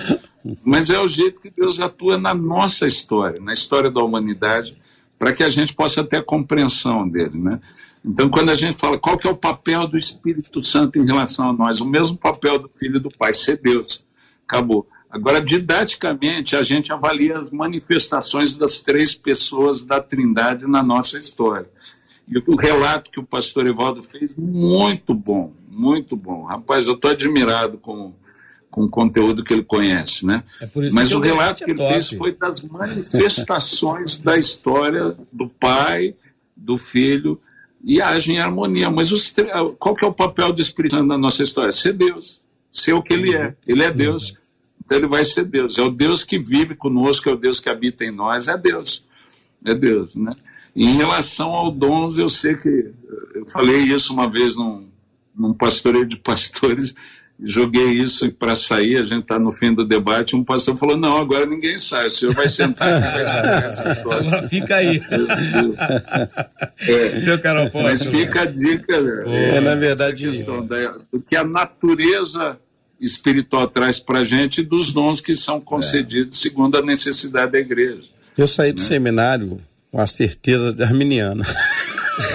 [0.65, 4.77] Mas é o jeito que Deus atua na nossa história, na história da humanidade,
[5.17, 7.61] para que a gente possa ter a compreensão dele, né?
[8.05, 11.49] Então, quando a gente fala qual que é o papel do Espírito Santo em relação
[11.49, 14.05] a nós, o mesmo papel do Filho e do Pai, ser Deus.
[14.47, 14.87] Acabou.
[15.09, 21.67] Agora, didaticamente, a gente avalia as manifestações das três pessoas da Trindade na nossa história.
[22.27, 26.43] E o relato que o pastor Evaldo fez, muito bom, muito bom.
[26.43, 28.13] Rapaz, eu estou admirado com
[28.75, 30.43] com o conteúdo que ele conhece, né?
[30.61, 36.13] É Mas o relato que ele é fez foi das manifestações da história do pai,
[36.57, 37.39] do filho,
[37.85, 38.89] e age em harmonia.
[38.89, 39.33] Mas os,
[39.77, 41.71] qual que é o papel do Espírito Santo na nossa história?
[41.71, 43.55] Ser Deus, ser o que ele é.
[43.67, 44.35] Ele é Deus,
[44.83, 45.77] então ele vai ser Deus.
[45.77, 49.05] É o Deus que vive conosco, é o Deus que habita em nós, é Deus.
[49.63, 50.33] É Deus, né?
[50.75, 52.91] E em relação ao dons, eu sei que
[53.33, 54.87] eu falei isso uma vez num,
[55.35, 56.93] num pastoreio de pastores,
[57.41, 61.17] joguei isso para sair, a gente está no fim do debate, um pastor falou, não,
[61.17, 64.27] agora ninguém sai, o senhor vai sentar aqui e vai explicar essa história.
[64.27, 65.01] Agora fica aí.
[66.87, 68.95] é, mas fica a dica
[69.27, 70.29] é, é na verdade
[70.67, 72.57] da, do que a natureza
[72.99, 76.41] espiritual traz para a gente e dos dons que são concedidos é.
[76.41, 78.09] segundo a necessidade da igreja.
[78.37, 78.87] Eu saí do né?
[78.87, 79.59] seminário
[79.91, 81.45] com a certeza de arminiana.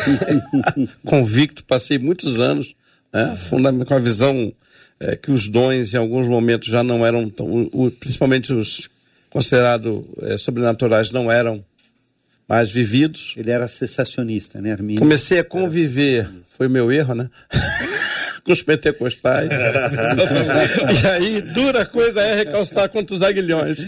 [1.05, 2.75] Convicto, passei muitos anos
[3.13, 3.37] né,
[3.87, 4.53] com a visão
[5.01, 8.89] é, que os dons em alguns momentos já não eram tão, o, o, principalmente os
[9.31, 11.65] considerados é, sobrenaturais não eram
[12.47, 13.35] mais vividos.
[13.37, 15.01] Ele era cessacionista, né, Arminio?
[15.01, 17.31] Comecei a conviver, foi meu erro, né?
[18.45, 19.51] com os pentecostais.
[21.03, 23.87] e aí, dura coisa é recalçar contra os aguilhões.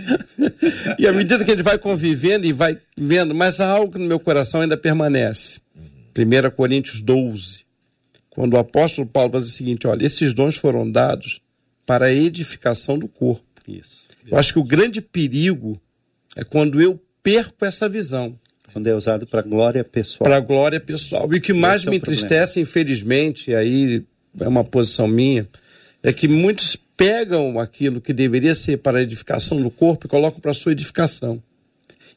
[0.98, 4.20] e à medida que gente vai convivendo e vai vendo, mas há algo no meu
[4.20, 5.60] coração ainda permanece.
[6.16, 7.64] 1 Coríntios 12,
[8.34, 11.40] quando o apóstolo Paulo faz o seguinte: olha, esses dons foram dados
[11.86, 13.42] para a edificação do corpo.
[13.66, 14.08] Isso.
[14.26, 15.80] Eu acho que o grande perigo
[16.34, 18.36] é quando eu perco essa visão
[18.72, 20.24] Quando é usado para glória pessoal.
[20.24, 21.28] para a glória pessoal.
[21.32, 22.24] E o que mais Esse é me problema.
[22.24, 24.04] entristece, infelizmente, e aí
[24.40, 25.46] é uma posição minha,
[26.02, 30.40] é que muitos pegam aquilo que deveria ser para a edificação do corpo e colocam
[30.40, 31.42] para a sua edificação.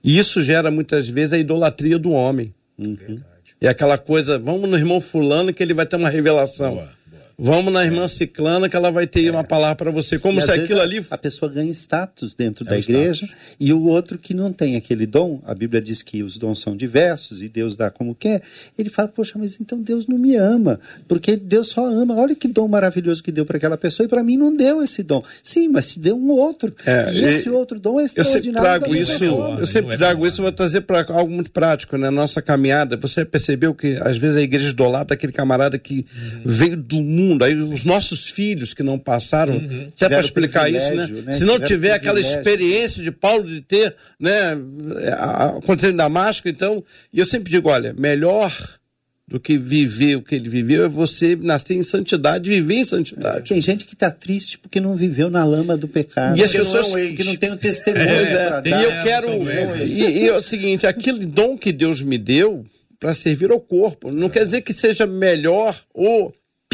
[0.03, 2.53] E isso gera muitas vezes a idolatria do homem.
[2.78, 3.20] Uhum.
[3.66, 6.76] É aquela coisa, vamos no irmão fulano que ele vai ter uma revelação.
[6.76, 6.89] Boa.
[7.38, 10.17] Vamos na irmã ciclana que ela vai ter uma palavra para você.
[10.17, 10.43] Como É.
[10.43, 13.36] E se aquilo a, ali a pessoa ganha status dentro da o igreja status.
[13.59, 16.75] e o outro que não tem aquele dom, a Bíblia diz que os dons são
[16.77, 18.41] diversos e Deus dá como quer.
[18.77, 22.15] Ele fala, poxa, mas então Deus não me ama, porque Deus só ama.
[22.15, 25.03] Olha que dom maravilhoso que deu para aquela pessoa e para mim não deu esse
[25.03, 25.21] dom.
[25.43, 26.73] Sim, mas se deu um outro.
[26.86, 28.61] É, e e- esse outro dom é Eu sempre extraordinário.
[28.79, 29.57] trago da isso, né?
[29.59, 32.95] eu sempre é trago isso, vou trazer para algo muito prático, na nossa caminhada.
[32.97, 36.41] Você percebeu que às vezes a igreja idolatra aquele camarada que Uhum.
[36.45, 39.59] veio do mundo, aí os nossos filhos que não passaram,
[39.95, 41.07] se é para explicar isso, né?
[41.07, 41.34] né?
[41.34, 44.57] Se não tiver aquela experiência de Paulo de ter, né,
[45.17, 48.53] acontecendo em Damasco, então, e eu sempre digo, olha, melhor
[49.28, 53.49] do que viver o que ele viveu é você nascer em santidade, viver em santidade.
[53.49, 56.38] Tem gente que está triste porque não viveu na lama do pecado.
[56.38, 58.82] E as pessoas- não é um que não tem um testemunho É, para tem dar.
[58.82, 59.84] E eu É, quero.
[59.84, 62.63] E, e é o seguinte: aquele dom que Deus me deu
[62.99, 66.32] para servir ao corpo, não quer dizer que seja melhor ou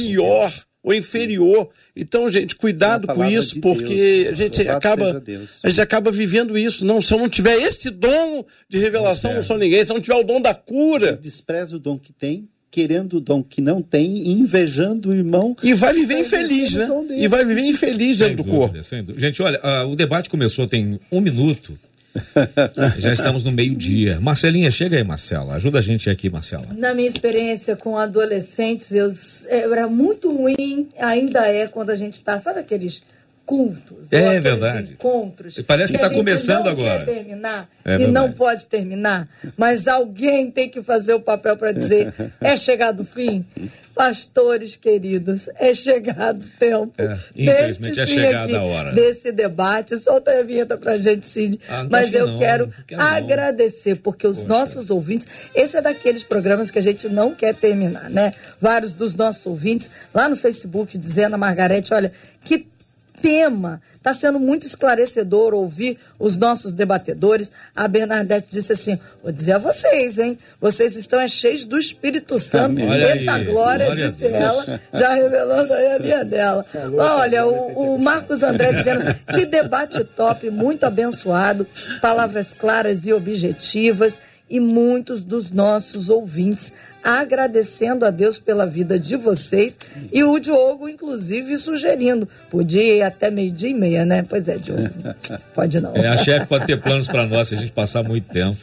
[0.07, 1.69] pior ou inferior.
[1.95, 4.27] Então, gente, cuidado É com isso, de porque Deus.
[4.29, 5.23] a gente Louvado acaba.
[5.63, 6.83] A gente acaba vivendo isso.
[6.83, 9.85] Não, se eu não tiver esse dom de revelação, não sou ninguém.
[9.85, 11.13] Se eu não tiver o dom da cura.
[11.13, 15.55] despreza o dom que tem, querendo o dom que não tem invejando o irmão.
[15.61, 16.87] E vai viver infeliz, né?
[17.17, 18.83] E vai viver infeliz Sem dentro do dúvida, corpo.
[18.83, 19.05] sem.
[19.17, 21.77] Gente, olha, ah, o debate começou tem um minuto.
[22.97, 24.19] Já estamos no meio-dia.
[24.19, 25.55] Marcelinha, chega aí, Marcela.
[25.55, 26.67] Ajuda a gente aqui, Marcela.
[26.77, 29.11] Na minha experiência com adolescentes, eu,
[29.49, 33.03] era muito ruim, ainda é, quando a gente está, sabe aqueles
[33.51, 34.13] cultos?
[34.13, 34.93] É verdade.
[34.93, 35.59] encontros.
[35.67, 37.03] Parece que a tá gente começando não agora.
[37.03, 38.11] Quer terminar É e verdade.
[38.13, 39.27] não pode terminar,
[39.57, 43.45] mas alguém tem que fazer o papel para dizer: é chegado o fim.
[43.93, 46.93] Pastores queridos, é chegado o tempo.
[46.97, 48.93] É, infelizmente é chegada aqui, a hora.
[48.93, 49.97] Desse debate.
[49.97, 51.59] Solta a vinheta pra gente, Cid.
[51.67, 56.71] Ah, Mas eu não, quero quero agradecer, porque os nossos ouvintes, esse é daqueles programas
[56.71, 58.33] que a gente não quer terminar, né?
[58.61, 62.13] Vários dos nossos ouvintes lá no Facebook dizendo a Margarete, olha,
[62.45, 62.70] que
[63.21, 63.81] tema.
[63.95, 67.51] Está sendo muito esclarecedor ouvir os nossos debatedores.
[67.75, 70.37] A Bernadette disse assim: vou dizer a vocês, hein?
[70.59, 72.81] Vocês estão é, cheios do Espírito Santo.
[72.83, 76.65] Olha Eita aí, glória, glória disse ela, já revelando aí a linha dela.
[76.97, 79.03] Olha, o, o Marcos André dizendo
[79.35, 81.67] que debate top, muito abençoado,
[82.01, 84.19] palavras claras e objetivas,
[84.49, 89.77] e muitos dos nossos ouvintes agradecendo a Deus pela vida de vocês
[90.11, 92.27] e o Diogo, inclusive, sugerindo.
[92.49, 94.23] Podia ir até meio-dia e meia, né?
[94.27, 94.89] Pois é, Diogo.
[95.53, 95.95] Pode não.
[95.95, 98.57] É, a chefe pode ter planos para nós se a gente passar muito tempo.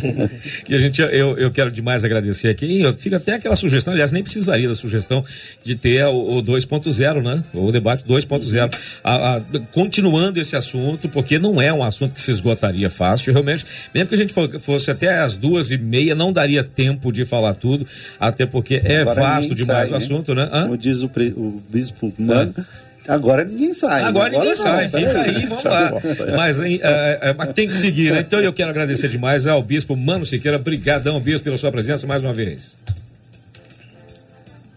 [0.68, 2.66] e a gente, eu, eu quero demais agradecer aqui.
[2.82, 5.24] E fica até aquela sugestão, aliás, nem precisaria da sugestão
[5.62, 7.42] de ter o, o 2.0, né?
[7.52, 8.74] O debate 2.0.
[9.02, 13.64] A- a- Continuando esse assunto, porque não é um assunto que se esgotaria fácil, realmente.
[13.94, 17.24] Mesmo que a gente fo- fosse até às duas e meia, não daria tempo de
[17.24, 17.73] falar tudo,
[18.18, 19.96] até porque é Agora vasto demais sai, o né?
[19.96, 20.48] assunto, né?
[20.52, 20.62] Hã?
[20.64, 22.54] Como diz o, pre- o bispo Mano,
[23.06, 24.02] agora ninguém sai.
[24.02, 24.08] né?
[24.08, 25.92] Agora ninguém sai, fica aí, vamos lá.
[26.36, 28.20] Mas, hein, é, é, mas tem que seguir, né?
[28.20, 30.56] Então eu quero agradecer demais ao Bispo Mano Siqueira.
[30.56, 32.76] Obrigadão, Bispo, pela sua presença mais uma vez.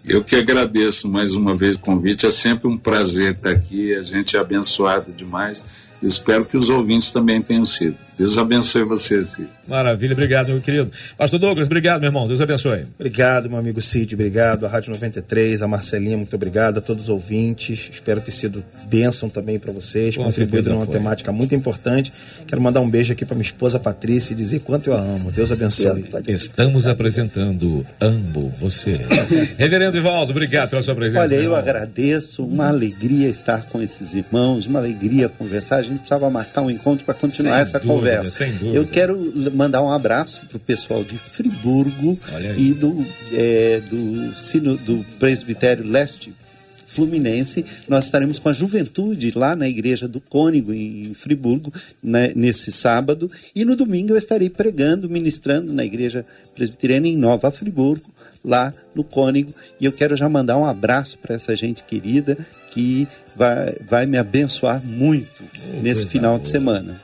[0.05, 2.25] Eu que agradeço mais uma vez o convite.
[2.25, 3.93] É sempre um prazer estar aqui.
[3.93, 5.65] A gente é abençoado demais.
[6.01, 7.95] Espero que os ouvintes também tenham sido.
[8.17, 9.47] Deus abençoe você, Cid.
[9.67, 10.91] Maravilha, obrigado, meu querido.
[11.15, 12.27] Pastor Douglas, obrigado, meu irmão.
[12.27, 12.85] Deus abençoe.
[12.97, 14.65] Obrigado, meu amigo Cid, obrigado.
[14.65, 16.79] A Rádio 93, a Marcelinha, muito obrigado.
[16.79, 17.89] A todos os ouvintes.
[17.93, 20.93] Espero ter sido bênção também para vocês, Com contribuído numa foi.
[20.93, 22.11] temática muito importante.
[22.47, 25.31] Quero mandar um beijo aqui para minha esposa Patrícia e dizer quanto eu a amo.
[25.31, 26.05] Deus abençoe.
[26.27, 28.99] Estamos apresentando Amo Você.
[29.59, 31.21] Reverendo Ivaldo, obrigado pela sua presença.
[31.21, 35.83] Olha, eu agradeço, uma alegria estar com esses irmãos, uma alegria conversar.
[35.87, 38.45] A gente precisava marcar um encontro para continuar Sem essa dúvida, conversa.
[38.73, 42.19] Eu quero mandar um abraço para o pessoal de Friburgo
[42.57, 46.33] e do, é, do, sino, do Presbitério Leste
[46.85, 47.63] Fluminense.
[47.87, 51.71] Nós estaremos com a juventude lá na igreja do Cônigo, em Friburgo,
[52.03, 53.31] né, nesse sábado.
[53.55, 58.09] E no domingo eu estarei pregando, ministrando na igreja presbiteriana em Nova Friburgo,
[58.43, 59.53] lá no Cônigo.
[59.79, 62.37] E eu quero já mandar um abraço para essa gente querida
[62.77, 66.41] que vai, vai me abençoar muito oh, nesse final boa.
[66.41, 67.01] de semana.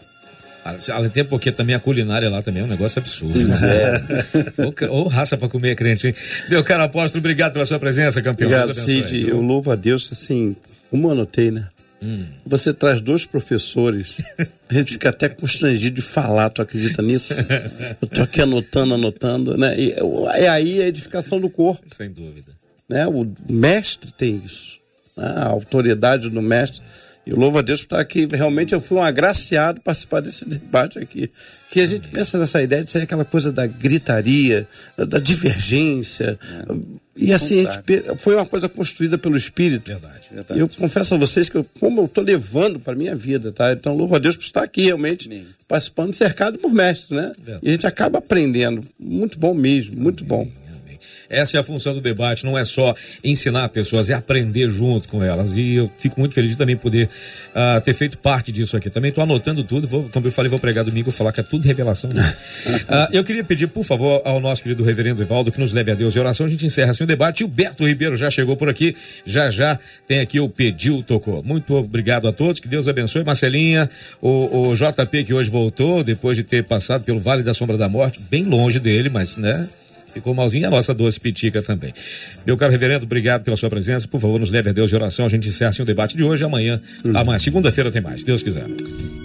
[0.64, 3.34] Até porque também a culinária lá também é um negócio absurdo.
[3.34, 4.02] Pois é.
[4.90, 6.16] ou, ou raça para comer crente, hein?
[6.50, 8.50] Meu caro apóstolo, obrigado pela sua presença, campeão.
[8.50, 9.28] Obrigado, Cid.
[9.28, 10.56] Eu louvo a Deus, assim,
[10.90, 11.68] como eu anotei, né?
[12.02, 12.26] Hum.
[12.46, 14.18] Você traz dois professores,
[14.70, 17.34] a gente fica até constrangido de falar, tu acredita nisso?
[18.02, 19.78] Eu tô aqui anotando, anotando, né?
[19.78, 19.96] E,
[20.36, 21.84] é aí a edificação do corpo.
[21.94, 22.54] Sem dúvida.
[22.90, 23.08] Né?
[23.08, 24.83] O mestre tem isso.
[25.16, 25.34] Né?
[25.36, 26.82] A autoridade do mestre
[27.26, 28.28] eu louvo a Deus por estar aqui.
[28.32, 31.32] Realmente eu fui um agraciado participar desse debate aqui.
[31.72, 36.38] Que a gente pensa nessa ideia de ser aquela coisa da gritaria, da divergência.
[36.70, 36.76] É.
[37.16, 37.66] E assim,
[38.18, 39.88] foi uma coisa construída pelo Espírito.
[39.88, 40.59] Verdade, verdade.
[40.59, 43.72] Eu confesso a vocês que eu, como eu estou levando para minha vida, tá?
[43.72, 45.45] Então louvo a Deus por estar aqui realmente Amém.
[45.68, 47.32] participando, cercado por mestres, né?
[47.39, 47.59] Verdade.
[47.64, 48.84] E a gente acaba aprendendo.
[48.99, 50.45] Muito bom mesmo, muito Amém.
[50.45, 50.62] bom.
[51.30, 55.24] Essa é a função do debate, não é só ensinar pessoas, é aprender junto com
[55.24, 55.56] elas.
[55.56, 57.10] E eu fico muito feliz de também poder
[57.49, 58.89] uh, ter feito parte disso aqui.
[58.89, 61.66] Também estou anotando tudo, vou, como eu falei, vou pregar domingo, falar que é tudo
[61.66, 62.10] revelação.
[62.10, 62.14] uh,
[63.12, 66.16] eu queria pedir, por favor, ao nosso querido reverendo Evaldo que nos leve a Deus
[66.16, 66.45] em oração.
[66.45, 67.41] A gente encerra assim o debate.
[67.41, 68.95] E o Beto Ribeiro já chegou por aqui,
[69.26, 71.43] já já tem aqui o Pediu Tocou.
[71.43, 73.24] Muito obrigado a todos, que Deus abençoe.
[73.24, 73.89] Marcelinha,
[74.22, 77.88] o, o JP que hoje voltou, depois de ter passado pelo Vale da Sombra da
[77.88, 79.68] Morte, bem longe dele, mas né,
[80.14, 81.93] Ficou malzinho a nossa doce pitica também.
[82.45, 84.07] Meu caro reverendo, obrigado pela sua presença.
[84.07, 85.26] Por favor, nos leve a Deus de oração.
[85.26, 86.43] A gente encerra assim o debate de hoje.
[86.43, 87.18] Amanhã, uhum.
[87.18, 88.24] amanhã segunda-feira tem mais.
[88.24, 88.66] Deus quiser.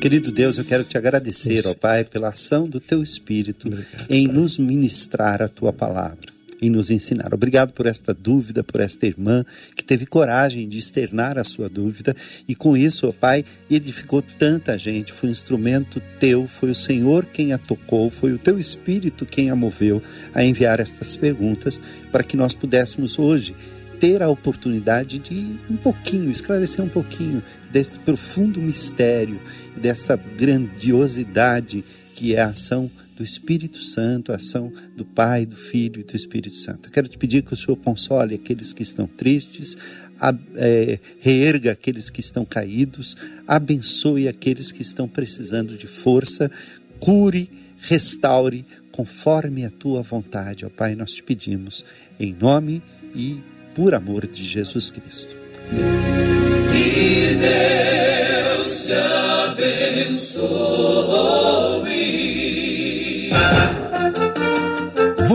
[0.00, 4.26] Querido Deus, eu quero te agradecer, ó Pai, pela ação do teu Espírito obrigado, em
[4.26, 4.36] pai.
[4.36, 7.32] nos ministrar a tua palavra em nos ensinar.
[7.32, 9.44] Obrigado por esta dúvida, por esta irmã
[9.76, 12.14] que teve coragem de externar a sua dúvida
[12.46, 15.12] e com isso, ó Pai, edificou tanta gente.
[15.12, 19.50] Foi um instrumento teu, foi o Senhor quem a tocou, foi o teu Espírito quem
[19.50, 20.02] a moveu
[20.34, 21.80] a enviar estas perguntas
[22.10, 23.54] para que nós pudéssemos hoje
[23.98, 29.40] ter a oportunidade de um pouquinho, esclarecer um pouquinho deste profundo mistério,
[29.76, 31.84] dessa grandiosidade
[32.14, 36.14] que é a ação do Espírito Santo, a ação do Pai, do Filho e do
[36.14, 36.88] Espírito Santo.
[36.88, 39.76] Eu quero te pedir que o Senhor console aqueles que estão tristes,
[40.54, 43.16] é, reerga aqueles que estão caídos,
[43.46, 46.48] abençoe aqueles que estão precisando de força,
[47.00, 47.50] cure,
[47.80, 51.84] restaure, conforme a tua vontade, ó Pai, nós te pedimos,
[52.20, 52.80] em nome
[53.14, 53.40] e
[53.74, 55.36] por amor de Jesus Cristo.
[56.70, 60.78] Que Deus te abençoe.